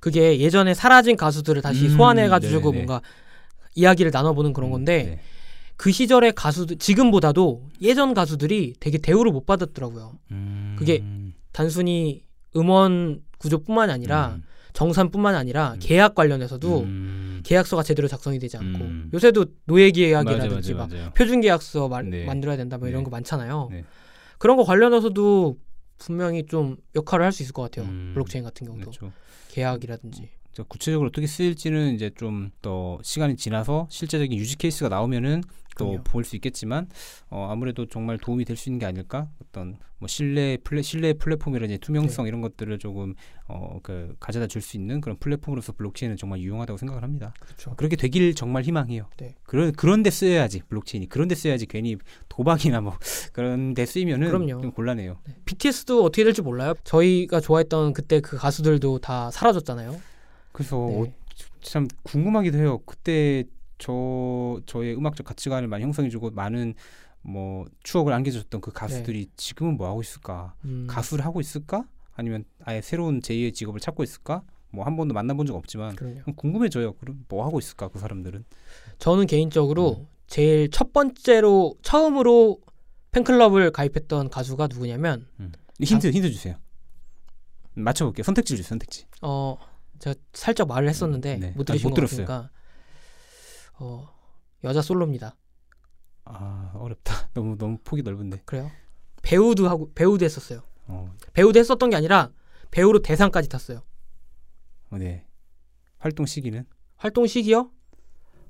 그게 0.00 0.38
예전에 0.38 0.74
사라진 0.74 1.16
가수들을 1.16 1.62
다시 1.62 1.86
음, 1.86 1.96
소환해가지고 1.96 2.70
네네. 2.70 2.84
뭔가 2.84 3.02
이야기를 3.74 4.10
나눠보는 4.12 4.52
그런 4.52 4.70
건데 4.70 5.02
네. 5.02 5.20
그 5.76 5.90
시절의 5.90 6.32
가수들 6.32 6.78
지금보다도 6.78 7.68
예전 7.80 8.14
가수들이 8.14 8.74
되게 8.78 8.98
대우를 8.98 9.32
못 9.32 9.46
받았더라고요. 9.46 10.12
음, 10.30 10.76
그게 10.78 11.02
단순히 11.50 12.22
음원 12.56 13.22
구조뿐만이 13.38 13.92
아니라 13.92 14.34
음, 14.36 14.42
정산뿐만 14.72 15.34
아니라 15.34 15.72
음. 15.74 15.78
계약 15.80 16.14
관련해서도 16.14 16.80
음, 16.80 17.40
계약서가 17.44 17.82
제대로 17.82 18.08
작성이 18.08 18.38
되지 18.38 18.56
않고 18.56 18.84
음. 18.84 19.10
요새도 19.12 19.46
노예 19.66 19.90
계약이라든지 19.90 20.74
맞아, 20.74 20.96
막. 20.96 21.14
표준 21.14 21.40
계약서 21.40 21.88
마- 21.88 22.02
네. 22.02 22.24
만들어야 22.24 22.56
된다 22.56 22.78
뭐 22.78 22.88
이런 22.88 23.00
네. 23.00 23.04
거 23.04 23.10
많잖아요. 23.10 23.68
네. 23.70 23.84
그런 24.38 24.56
거 24.56 24.64
관련해서도 24.64 25.56
분명히 25.98 26.46
좀 26.46 26.76
역할을 26.96 27.24
할 27.24 27.32
수 27.32 27.42
있을 27.42 27.52
것 27.52 27.62
같아요. 27.62 27.86
음. 27.86 28.10
블록체인 28.14 28.44
같은 28.44 28.66
경우도 28.66 28.90
그렇죠. 28.90 29.12
계약이라든지. 29.50 30.30
저 30.52 30.62
구체적으로 30.64 31.08
어떻게 31.08 31.26
쓰일지는 31.26 31.94
이제 31.94 32.10
좀 32.14 32.50
더 32.62 32.98
시간이 33.02 33.36
지나서 33.36 33.86
실제적인 33.90 34.38
use 34.38 34.56
case가 34.56 34.88
나오면은 34.88 35.42
또. 35.78 35.98
볼 36.04 36.22
수 36.24 36.36
있겠지만 36.36 36.86
어, 37.30 37.48
아무래도 37.50 37.86
정말 37.86 38.18
도움이 38.18 38.44
될 38.44 38.56
수 38.56 38.68
있는 38.68 38.78
게 38.78 38.84
아닐까 38.86 39.28
어떤 39.40 39.78
뭐 39.98 40.06
신뢰 40.06 40.58
플랫 40.62 40.82
신뢰 40.82 41.14
플랫폼이라든지 41.14 41.78
투명성 41.78 42.26
이런 42.26 42.40
것들을 42.42 42.78
조금 42.78 43.14
어, 43.48 43.78
그 43.82 44.14
가져다 44.20 44.46
줄 44.46 44.60
수 44.62 44.76
있는 44.76 45.00
그런 45.00 45.16
플랫폼으로서 45.18 45.72
블록체인은 45.72 46.16
정말 46.18 46.40
유용하다고 46.40 46.76
생각을 46.76 47.02
합니다. 47.02 47.32
그렇죠. 47.40 47.74
그렇게 47.76 47.96
되길 47.96 48.34
정말 48.34 48.62
희망해요. 48.64 49.08
네. 49.16 49.34
그런 49.44 49.72
그런데 49.72 50.10
쓰여야지 50.10 50.62
블록체인이 50.68 51.08
그런데 51.08 51.34
쓰여야지 51.34 51.66
괜히 51.66 51.96
도박이나 52.28 52.80
뭐 52.82 52.96
그런데 53.32 53.86
쓰이면은 53.86 54.28
그럼요. 54.28 54.60
좀 54.60 54.72
곤란해요. 54.72 55.18
BTS도 55.46 56.04
어떻게 56.04 56.22
될지 56.24 56.42
몰라요. 56.42 56.74
저희가 56.84 57.40
좋아했던 57.40 57.94
그때 57.94 58.20
그 58.20 58.36
가수들도 58.36 58.98
다 58.98 59.30
사라졌잖아요. 59.30 60.11
그래서 60.52 60.76
네. 60.88 61.00
어, 61.02 61.06
참 61.60 61.88
궁금하기도 62.02 62.58
해요. 62.58 62.78
그때 62.86 63.44
저 63.78 64.60
저의 64.66 64.94
음악적 64.96 65.26
가치관을 65.26 65.68
많이 65.68 65.82
형성해주고 65.84 66.30
많은 66.30 66.74
뭐 67.22 67.66
추억을 67.82 68.12
안겨줬던 68.12 68.60
그 68.60 68.72
가수들이 68.72 69.28
지금은 69.36 69.76
뭐 69.76 69.88
하고 69.88 70.00
있을까? 70.00 70.54
음, 70.64 70.86
가수를 70.88 71.24
하고 71.24 71.40
있을까? 71.40 71.84
아니면 72.14 72.44
아예 72.64 72.80
새로운 72.80 73.20
제2의 73.20 73.54
직업을 73.54 73.80
찾고 73.80 74.02
있을까? 74.02 74.42
뭐 74.70 74.84
한 74.86 74.96
번도 74.96 75.12
만나본 75.14 75.46
적 75.46 75.54
없지만 75.54 75.94
그럼요. 75.96 76.22
궁금해져요. 76.36 76.94
그럼 76.94 77.24
뭐 77.28 77.44
하고 77.44 77.58
있을까 77.58 77.88
그 77.88 77.98
사람들은? 77.98 78.44
저는 78.98 79.26
개인적으로 79.26 79.98
음. 80.00 80.06
제일 80.26 80.70
첫 80.70 80.92
번째로 80.92 81.74
처음으로 81.82 82.58
팬클럽을 83.10 83.70
가입했던 83.72 84.30
가수가 84.30 84.68
누구냐면 84.68 85.26
힌트 85.80 86.06
힌트 86.10 86.30
주세요. 86.32 86.56
맞춰볼게요. 87.74 88.24
선택지 88.24 88.56
주세요. 88.56 88.68
선택지. 88.68 89.06
어 89.22 89.56
제가 90.02 90.16
살짝 90.32 90.66
말을 90.66 90.88
했었는데 90.88 91.34
음, 91.36 91.40
네. 91.40 91.50
못 91.56 91.62
들으신 91.64 91.90
못것 91.90 91.94
들었어요. 92.08 92.26
같으니까 92.26 92.50
어 93.78 94.08
여자 94.64 94.82
솔로입니다. 94.82 95.36
아 96.24 96.72
어렵다. 96.74 97.28
너무 97.34 97.56
너무 97.56 97.78
폭이 97.84 98.02
넓은데. 98.02 98.42
그래요? 98.44 98.70
배우도 99.22 99.68
하고 99.68 99.92
배우도 99.94 100.24
했었어요. 100.24 100.62
어, 100.88 101.14
배우도 101.34 101.58
했었던 101.60 101.88
게 101.90 101.94
아니라 101.96 102.32
배우로 102.72 103.00
대상까지 103.02 103.48
탔어요. 103.48 103.82
어, 104.90 104.98
네. 104.98 105.24
활동 105.98 106.26
시기는 106.26 106.66
활동 106.96 107.28
시기요? 107.28 107.70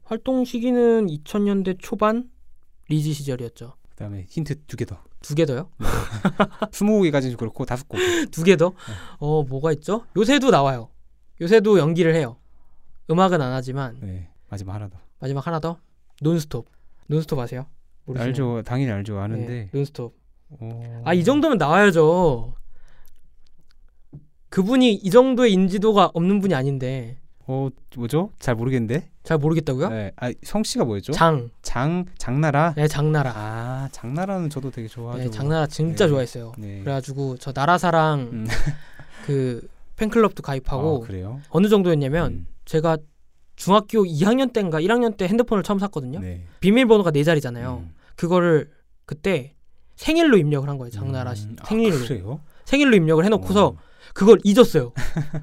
활동 0.05 0.47
시기는 0.47 1.07
2000년대 1.07 1.77
초반 1.79 2.31
리즈 2.89 3.13
시절이었죠. 3.13 3.77
그다음에 3.91 4.25
힌트 4.31 4.65
두 4.65 4.77
개 4.79 4.87
더. 4.87 5.05
두 5.21 5.35
개 5.35 5.45
더요? 5.45 5.71
스무 6.73 7.03
개까지는 7.03 7.37
그렇고 7.37 7.67
다섯 7.67 7.87
곡. 7.89 7.99
두개 8.33 8.57
더? 8.57 8.73
어 9.19 9.43
뭐가 9.45 9.73
있죠? 9.73 10.07
요새도 10.17 10.51
나와요. 10.51 10.89
요새도 11.41 11.79
연기를 11.79 12.15
해요. 12.15 12.37
음악은 13.11 13.41
안 13.41 13.53
하지만 13.53 13.99
네. 14.01 14.29
마지막 14.49 14.75
하나 14.75 14.89
더. 14.89 14.99
마지막 15.19 15.47
하나 15.47 15.61
더 15.61 15.79
논스톱. 16.21 16.67
논스톱 17.07 17.39
아세요? 17.39 17.67
모르시나요? 18.05 18.29
알죠. 18.29 18.63
당연히 18.65 18.93
알죠. 18.93 19.19
아는데. 19.19 19.47
네, 19.47 19.69
논스톱. 19.73 20.15
어... 20.51 21.03
아이 21.05 21.25
정도면 21.25 21.59
나와야죠. 21.59 22.55
그분이 24.51 24.93
이 24.95 25.11
정도의 25.11 25.53
인지도가 25.53 26.11
없는 26.13 26.41
분이 26.41 26.55
아닌데 26.55 27.17
어 27.47 27.71
뭐죠? 27.97 28.31
잘 28.39 28.55
모르겠는데. 28.55 29.11
잘 29.23 29.39
모르겠다고요? 29.39 29.89
네. 29.89 30.13
아 30.17 30.33
성씨가 30.43 30.85
뭐였죠? 30.85 31.13
장. 31.13 31.51
장 31.63 32.05
장나라. 32.19 32.75
네, 32.75 32.87
장나라. 32.87 33.33
아 33.35 33.89
장나라는 33.93 34.51
저도 34.51 34.71
되게 34.71 34.89
좋아하죠. 34.89 35.25
네, 35.25 35.31
장나라 35.31 35.67
진짜 35.67 36.05
네. 36.05 36.11
좋아했어요. 36.11 36.53
네. 36.59 36.81
그래가지고 36.81 37.39
저 37.39 37.53
나라사랑 37.55 38.21
음. 38.21 38.47
그 39.27 39.67
팬클럽도 40.03 40.43
가입하고 40.43 41.03
아, 41.05 41.07
그래요? 41.07 41.41
어느 41.51 41.69
정도였냐면 41.69 42.33
음. 42.33 42.47
제가 42.65 42.99
중학교 43.55 44.05
2학년 44.05 44.53
때인가 44.53 44.81
1학년 44.81 45.17
때 45.17 45.27
핸드폰을 45.29 45.63
처음 45.63 45.79
샀거든요. 45.79 46.19
네. 46.21 46.45
비밀번호가 46.61 47.13
네 47.13 47.23
자리잖아요. 47.23 47.85
음. 47.85 47.95
그거를 48.17 48.71
그때 49.05 49.55
생일로 49.95 50.37
입력을 50.39 50.69
한 50.69 50.79
거예요. 50.79 50.91
장나라 50.91 51.35
씨 51.35 51.47
음. 51.47 51.57
아, 51.61 51.65
생일로 51.67 51.99
그래요? 51.99 52.41
생일로 52.65 52.97
입력을 52.97 53.25
해놓고서 53.25 53.67
어. 53.69 53.77
그걸 54.15 54.39
잊었어요. 54.43 54.93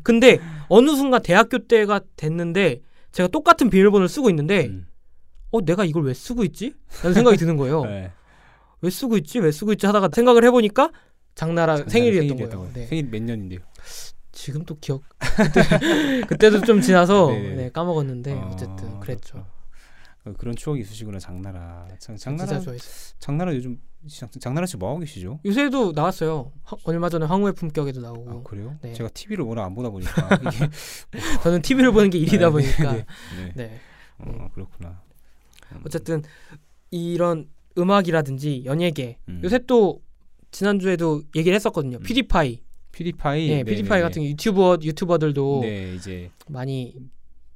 근데 0.03 0.39
어느 0.67 0.95
순간 0.95 1.21
대학교 1.21 1.59
때가 1.59 2.01
됐는데 2.17 2.81
제가 3.11 3.29
똑같은 3.29 3.69
비밀번호를 3.69 4.09
쓰고 4.09 4.29
있는데 4.29 4.67
음. 4.67 4.87
어 5.51 5.61
내가 5.61 5.85
이걸 5.85 6.03
왜 6.03 6.13
쓰고 6.13 6.43
있지? 6.43 6.73
라는 7.01 7.13
생각이 7.13 7.37
드는 7.37 7.55
거예요. 7.57 7.85
네. 7.85 8.11
왜 8.81 8.89
쓰고 8.89 9.17
있지? 9.17 9.39
왜 9.39 9.51
쓰고 9.51 9.71
있지? 9.73 9.85
하다가 9.85 10.09
생각을 10.13 10.43
해보니까 10.45 10.91
장나라 11.35 11.77
장나라 11.77 11.89
생일이었던 11.89 12.27
생일이었던 12.29 12.37
거예요. 12.37 12.71
거예요. 12.71 12.73
네. 12.73 12.87
생일 12.87 13.09
몇 13.09 13.21
년인데요? 13.23 13.59
지금 14.31 14.63
또 14.65 14.77
기억 14.79 15.01
그때, 15.19 15.61
그때 16.27 16.49
도 16.51 16.61
좀 16.61 16.81
지나서 16.81 17.27
네네. 17.27 17.55
네, 17.55 17.69
까먹었는데 17.71 18.33
어, 18.33 18.49
어쨌든 18.53 18.99
그랬죠. 18.99 19.33
그렇구나. 19.33 19.49
어, 20.25 20.33
그런 20.37 20.55
추억이 20.55 20.81
있으시구나 20.81 21.17
장나라. 21.19 21.87
장, 21.99 22.15
장나라 22.15 22.47
진짜 22.47 22.63
좋아했어요. 22.63 23.15
장나라 23.19 23.55
요즘 23.55 23.79
장, 24.07 24.29
장나라 24.39 24.65
씨 24.67 24.77
뭐 24.77 24.89
하고 24.89 24.99
계시죠? 24.99 25.39
요새도 25.45 25.93
나왔어요. 25.93 26.51
하- 26.63 26.77
얼마 26.85 27.09
전에 27.09 27.25
황후의 27.25 27.53
품격에도 27.53 28.01
나오고. 28.01 28.29
아 28.31 28.43
그래요? 28.43 28.77
네. 28.81 28.93
제가 28.93 29.09
TV를 29.09 29.43
워낙 29.45 29.65
안 29.65 29.73
보다 29.75 29.89
보니까 29.89 30.11
이게 30.41 30.69
저는 31.43 31.61
TV를 31.61 31.91
보는 31.91 32.09
게 32.09 32.17
일이다 32.19 32.45
네, 32.47 32.51
보니까. 32.51 32.91
네, 32.93 33.05
네. 33.37 33.51
네. 33.55 33.79
어, 34.19 34.49
그렇구나. 34.53 35.01
음, 35.71 35.81
어쨌든 35.85 36.21
이런 36.91 37.47
음악이라든지 37.77 38.63
연예계 38.65 39.17
음. 39.29 39.41
요새 39.43 39.59
또 39.67 40.01
지난주에도 40.51 41.21
얘기를 41.35 41.55
했었거든요. 41.55 41.97
음. 41.97 42.03
PewDiePie. 42.03 42.61
PewDiePie. 43.03 43.49
예, 43.49 43.55
네, 43.57 43.63
PewDiePie 43.63 43.99
네, 43.99 44.03
같은 44.03 44.23
유튜버 44.23 44.79
유튜버들도 44.83 45.59
네 45.63 45.95
이제 45.95 46.29
많이 46.49 46.95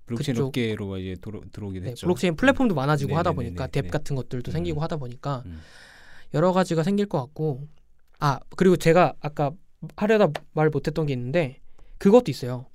블록체인 0.06 0.36
그쪽- 0.36 0.48
업계로 0.48 0.98
이제 0.98 1.16
들어, 1.22 1.42
들어오게 1.52 1.80
네, 1.82 1.86
됐죠. 1.90 2.06
블록체인 2.08 2.36
플랫폼도 2.36 2.74
많아지고 2.76 3.10
네, 3.10 3.16
하다 3.16 3.32
네, 3.32 3.34
네, 3.34 3.36
보니까 3.36 3.66
네, 3.68 3.72
DApp 3.72 3.84
네. 3.84 3.90
같은 3.90 4.16
것들도 4.16 4.52
음. 4.52 4.54
생기고 4.54 4.82
하다 4.82 4.98
보니까 4.98 5.44
음. 5.46 5.60
여러 6.34 6.52
가지가 6.54 6.84
생길 6.84 7.06
것 7.08 7.20
같고 7.20 7.68
아 8.20 8.40
그리고 8.56 8.78
제가 8.78 9.14
아까 9.20 9.52
하려다 9.98 10.30
말 10.54 10.70
못했던 10.70 11.06
게 11.06 11.14
있는데 11.14 11.60
그것도 11.98 12.32
있어요. 12.32 12.66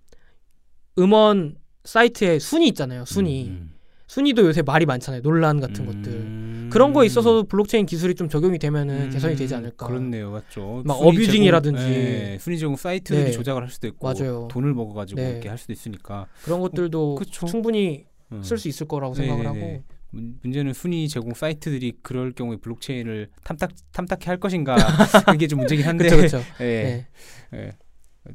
음원 0.99 1.57
사이트에 1.85 2.39
순위 2.39 2.69
있잖아요. 2.69 3.05
순위 3.07 3.49
음, 3.49 3.73
순위도 4.09 4.43
요새 4.47 4.63
말이 4.63 4.85
많잖아요. 4.85 5.23
논란 5.23 5.61
같은 5.61 5.87
음. 5.89 6.03
것들 6.03 6.13
음. 6.13 6.58
그런 6.71 6.93
거에 6.93 7.07
있어서 7.07 7.43
블록체인 7.45 7.87
기술이 7.87 8.15
좀 8.15 8.29
적용이 8.29 8.59
되면은 8.59 9.03
음, 9.07 9.11
개선이 9.11 9.37
되지 9.37 9.55
않을까. 9.55 9.87
그렇네요, 9.87 10.31
맞죠. 10.31 10.83
막 10.85 10.95
어뷰징이라든지. 10.95 11.83
네, 11.83 12.39
순위 12.41 12.59
제공 12.59 12.77
사이트들이 12.77 13.25
네. 13.27 13.31
조작을 13.33 13.63
할 13.63 13.71
수도 13.71 13.87
있고 13.89 14.07
맞아요. 14.13 14.49
돈을 14.51 14.75
먹어가지고 14.75 15.21
네. 15.21 15.31
이렇게 15.33 15.49
할 15.49 15.59
수도 15.59 15.73
있으니까 15.73 16.27
그런 16.45 16.61
것들도 16.61 17.17
그쵸. 17.17 17.47
충분히 17.47 18.07
음. 18.33 18.43
쓸수 18.43 18.69
있을 18.69 18.87
거라고 18.89 19.15
생각을 19.15 19.45
네네네. 19.45 19.65
하고 19.73 19.83
문- 20.11 20.39
문제는 20.43 20.73
순위 20.73 21.09
제공 21.09 21.35
사이트들이 21.35 21.99
그럴 22.03 22.33
경우에 22.33 22.57
블록체인을 22.57 23.29
탐탁 23.45 23.71
탐탁해 23.93 24.25
할 24.27 24.39
것인가 24.41 24.77
그게 25.33 25.47
좀 25.47 25.59
문제긴 25.61 25.87
한데. 25.87 26.09
그렇죠. 26.09 26.39
예. 26.61 27.07
네. 27.53 27.59
예. 27.59 27.73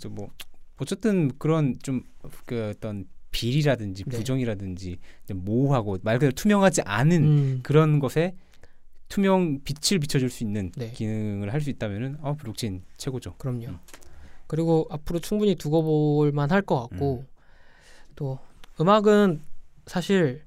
뭐 0.10 0.30
어쨌든 0.78 1.32
그런 1.38 1.76
좀 1.82 2.02
그 2.46 2.72
어떤 2.74 3.06
비리라든지 3.34 4.06
네. 4.06 4.18
부정이라든지 4.18 4.98
이제 5.26 5.34
모호하고 5.34 5.98
말 6.04 6.16
그대로 6.16 6.32
투명하지 6.32 6.84
않은 6.84 7.24
음, 7.24 7.60
그런 7.64 8.00
것에 8.00 8.34
투명 9.10 9.60
빛을 9.64 10.00
비춰줄 10.00 10.30
수 10.30 10.44
있는 10.46 10.72
네. 10.78 10.92
기능을 10.92 11.52
할 11.52 11.60
수 11.62 11.70
있다면은 11.70 12.18
어 12.22 12.36
블록체인 12.36 12.84
최고죠. 12.96 13.36
그럼요. 13.38 13.68
음. 13.68 13.80
그리고 14.48 14.88
앞으로 14.90 15.20
충분히 15.20 15.56
두고 15.56 15.84
볼 15.84 16.32
만 16.32 16.52
할 16.52 16.62
것 16.62 16.80
같고 16.80 17.26
또 18.16 18.40
음악은 18.80 19.42
사실 19.88 20.44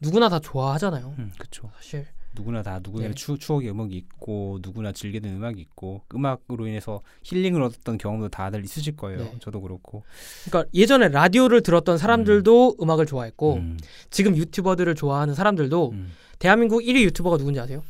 누구나 0.00 0.28
다 0.28 0.40
좋아하잖아요. 0.40 1.14
음, 1.18 1.30
그렇죠. 1.38 1.70
사실 1.76 2.06
누구나 2.34 2.62
다 2.62 2.80
누구나 2.82 3.08
네. 3.08 3.14
추, 3.14 3.38
추억의 3.38 3.70
음악이 3.70 3.96
있고 3.96 4.58
누구나 4.62 4.92
즐겨 4.92 5.20
듣는 5.20 5.36
음악이 5.36 5.60
있고 5.60 6.02
음악으로 6.14 6.66
인해서 6.66 7.00
힐링을 7.24 7.62
얻었던 7.62 7.98
경험도 7.98 8.28
다들 8.28 8.64
있으실 8.64 8.96
거예요. 8.96 9.18
네. 9.18 9.36
저도 9.40 9.60
그렇고. 9.60 10.04
그러니까 10.44 10.70
예전에 10.74 11.08
라디오를 11.08 11.62
들었던 11.62 11.98
사람들도 11.98 12.76
음. 12.80 12.90
악을 12.90 13.06
좋아했고 13.06 13.54
음, 13.54 13.78
지금 14.10 14.36
유튜버들을 14.36 14.94
좋아하는 14.94 15.34
사람들도 15.34 15.90
음. 15.92 16.10
대한민국 16.38 16.80
1위 16.82 17.02
유튜버가 17.04 17.36
누군지 17.38 17.60
아세요? 17.60 17.82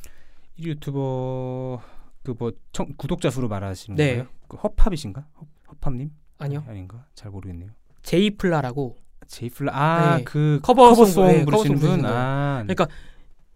1위 0.59 0.67
유튜버 0.67 1.83
그 2.23 2.35
뭐 2.39 2.53
구독자 2.97 3.31
수로 3.31 3.49
말하시는 3.49 3.97
네. 3.97 4.11
거예요? 4.11 4.27
그 4.49 4.57
허팝이신가? 4.57 5.27
허, 5.41 5.47
허팝님? 5.71 6.11
아니요. 6.39 6.65
아닌가? 6.69 7.07
잘 7.15 7.31
모르겠네요. 7.31 7.71
J.Fla라고 8.03 8.97
J.Fla 9.27 9.73
아 9.75 10.17
네. 10.19 10.25
그 10.25 10.61
cover 10.63 10.84
song, 10.84 11.05
cover 11.07 11.18
song 11.18 11.27
네, 11.27 11.45
부르시는 11.45 11.47
cover 11.47 11.62
song 11.62 11.75
부르시는 11.77 11.97
분. 11.97 12.03
거예요. 12.03 12.17
아, 12.17 12.63
그러니까 12.63 12.87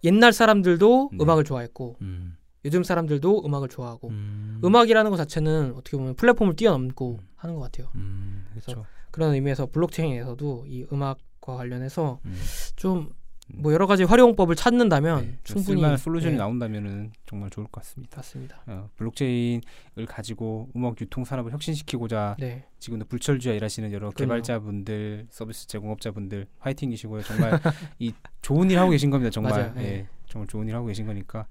옛날 0.04 0.32
사람들도 0.32 1.10
네. 1.12 1.18
음악을 1.22 1.44
좋아했고 1.44 1.96
음, 2.02 2.36
요즘 2.64 2.82
사람들도 2.82 3.44
음악을 3.44 3.68
좋아하고 3.68 4.08
음, 4.08 4.60
음. 4.62 4.76
악이라는것 4.76 5.16
자체는 5.18 5.74
어떻게 5.76 5.96
보면 5.96 6.14
플랫폼을 6.16 6.56
뛰어넘고 6.56 7.18
음. 7.20 7.28
하는 7.36 7.54
것 7.54 7.62
같아요. 7.62 7.90
음, 7.94 8.46
그렇죠. 8.50 8.84
그런 9.10 9.34
의미에서 9.34 9.66
블록체인에서도 9.66 10.64
이 10.66 10.86
음악과 10.92 11.56
관련해서 11.56 12.20
음. 12.24 12.40
좀 12.76 13.10
뭐 13.48 13.72
여러 13.72 13.86
가지 13.86 14.02
활용법을 14.02 14.56
찾는다면 14.56 15.20
네, 15.20 15.26
좀 15.44 15.56
충분히 15.56 15.76
쓸만한 15.76 15.96
솔루션이 15.98 16.32
네, 16.32 16.38
나온다면은 16.38 17.12
정말 17.26 17.48
좋을 17.50 17.66
것 17.66 17.80
같습니다. 17.82 18.16
맞습니다. 18.16 18.60
어, 18.66 18.90
블록체인을 18.96 20.06
가지고 20.08 20.68
음악 20.74 21.00
유통 21.00 21.24
산업을 21.24 21.52
혁신시키고자 21.52 22.36
네, 22.40 22.64
지금도 22.80 23.04
불철주야 23.06 23.54
일하시는 23.54 23.92
여러 23.92 24.10
그럼요. 24.10 24.16
개발자분들, 24.34 25.28
서비스 25.30 25.68
제공업자분들 25.68 26.46
화이팅이시고요. 26.58 27.22
정말 27.22 27.60
이 27.98 28.12
좋은 28.42 28.70
일 28.70 28.78
하고 28.78 28.90
계신 28.90 29.10
겁니다. 29.10 29.30
정말 29.30 29.52
맞아요. 29.52 29.72
네. 29.74 29.82
예, 29.84 30.08
정말 30.28 30.46
좋은 30.48 30.68
일 30.68 30.74
하고 30.74 30.86
계신 30.86 31.06
거니까 31.06 31.46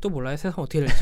또 0.00 0.10
몰라요 0.10 0.36
세상 0.36 0.52
어떻게 0.58 0.80
될지. 0.80 0.94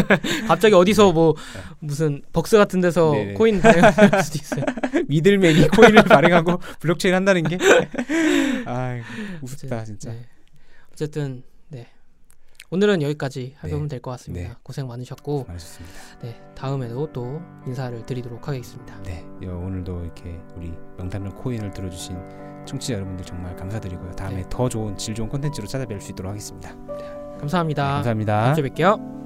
갑자기 0.46 0.74
어디서 0.74 1.12
뭐 1.12 1.34
무슨 1.80 2.22
벅스 2.32 2.56
같은 2.56 2.80
데서 2.80 3.12
네, 3.12 3.24
네. 3.26 3.34
코인 3.34 3.60
발행할 3.60 4.22
수도 4.22 4.38
있어요. 4.40 4.64
middleman이 5.08 5.68
코인을 5.68 6.04
발행하고 6.04 6.58
블록체인 6.80 7.14
한다는 7.14 7.42
게 7.44 7.58
아, 8.66 8.98
우습다 9.42 9.84
진짜. 9.84 10.10
네. 10.10 10.26
어쨌든 10.92 11.42
네 11.68 11.88
오늘은 12.70 13.02
여기까지 13.02 13.54
하면 13.58 13.82
네. 13.82 13.88
될것 13.88 14.12
같습니다. 14.12 14.48
네. 14.48 14.54
고생 14.62 14.86
많으셨고 14.86 15.44
많으셨습니다. 15.48 15.98
네 16.22 16.40
다음에도 16.54 17.12
또 17.12 17.42
인사를 17.66 18.06
드리도록 18.06 18.46
하겠습니다. 18.48 19.02
네, 19.02 19.26
여, 19.42 19.56
오늘도 19.56 20.04
이렇게 20.04 20.40
우리 20.56 20.72
명탐정 20.98 21.34
코인을 21.34 21.72
들어주신 21.72 22.45
청취자 22.66 22.94
여러분들 22.94 23.24
정말 23.24 23.56
감사드리고요. 23.56 24.12
다음에 24.12 24.36
네. 24.36 24.44
더 24.50 24.68
좋은 24.68 24.96
질 24.96 25.14
좋은 25.14 25.28
콘텐츠로 25.28 25.66
찾아뵐 25.66 26.00
수 26.00 26.12
있도록 26.12 26.30
하겠습니다. 26.30 26.70
감사합니다. 27.38 27.82
네, 27.82 27.92
감사합니다. 27.94 28.54
다음 28.54 28.64
뵐게요. 28.64 29.16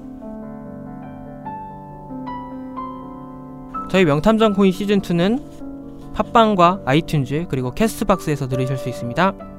저희 3.90 4.04
명탐정 4.04 4.52
코인 4.52 4.70
시즌 4.70 5.00
2는 5.00 6.14
팟빵과 6.14 6.82
아이튠즈 6.86 7.48
그리고 7.48 7.72
캐스트박스에서 7.72 8.46
들으실 8.46 8.76
수 8.76 8.88
있습니다. 8.88 9.49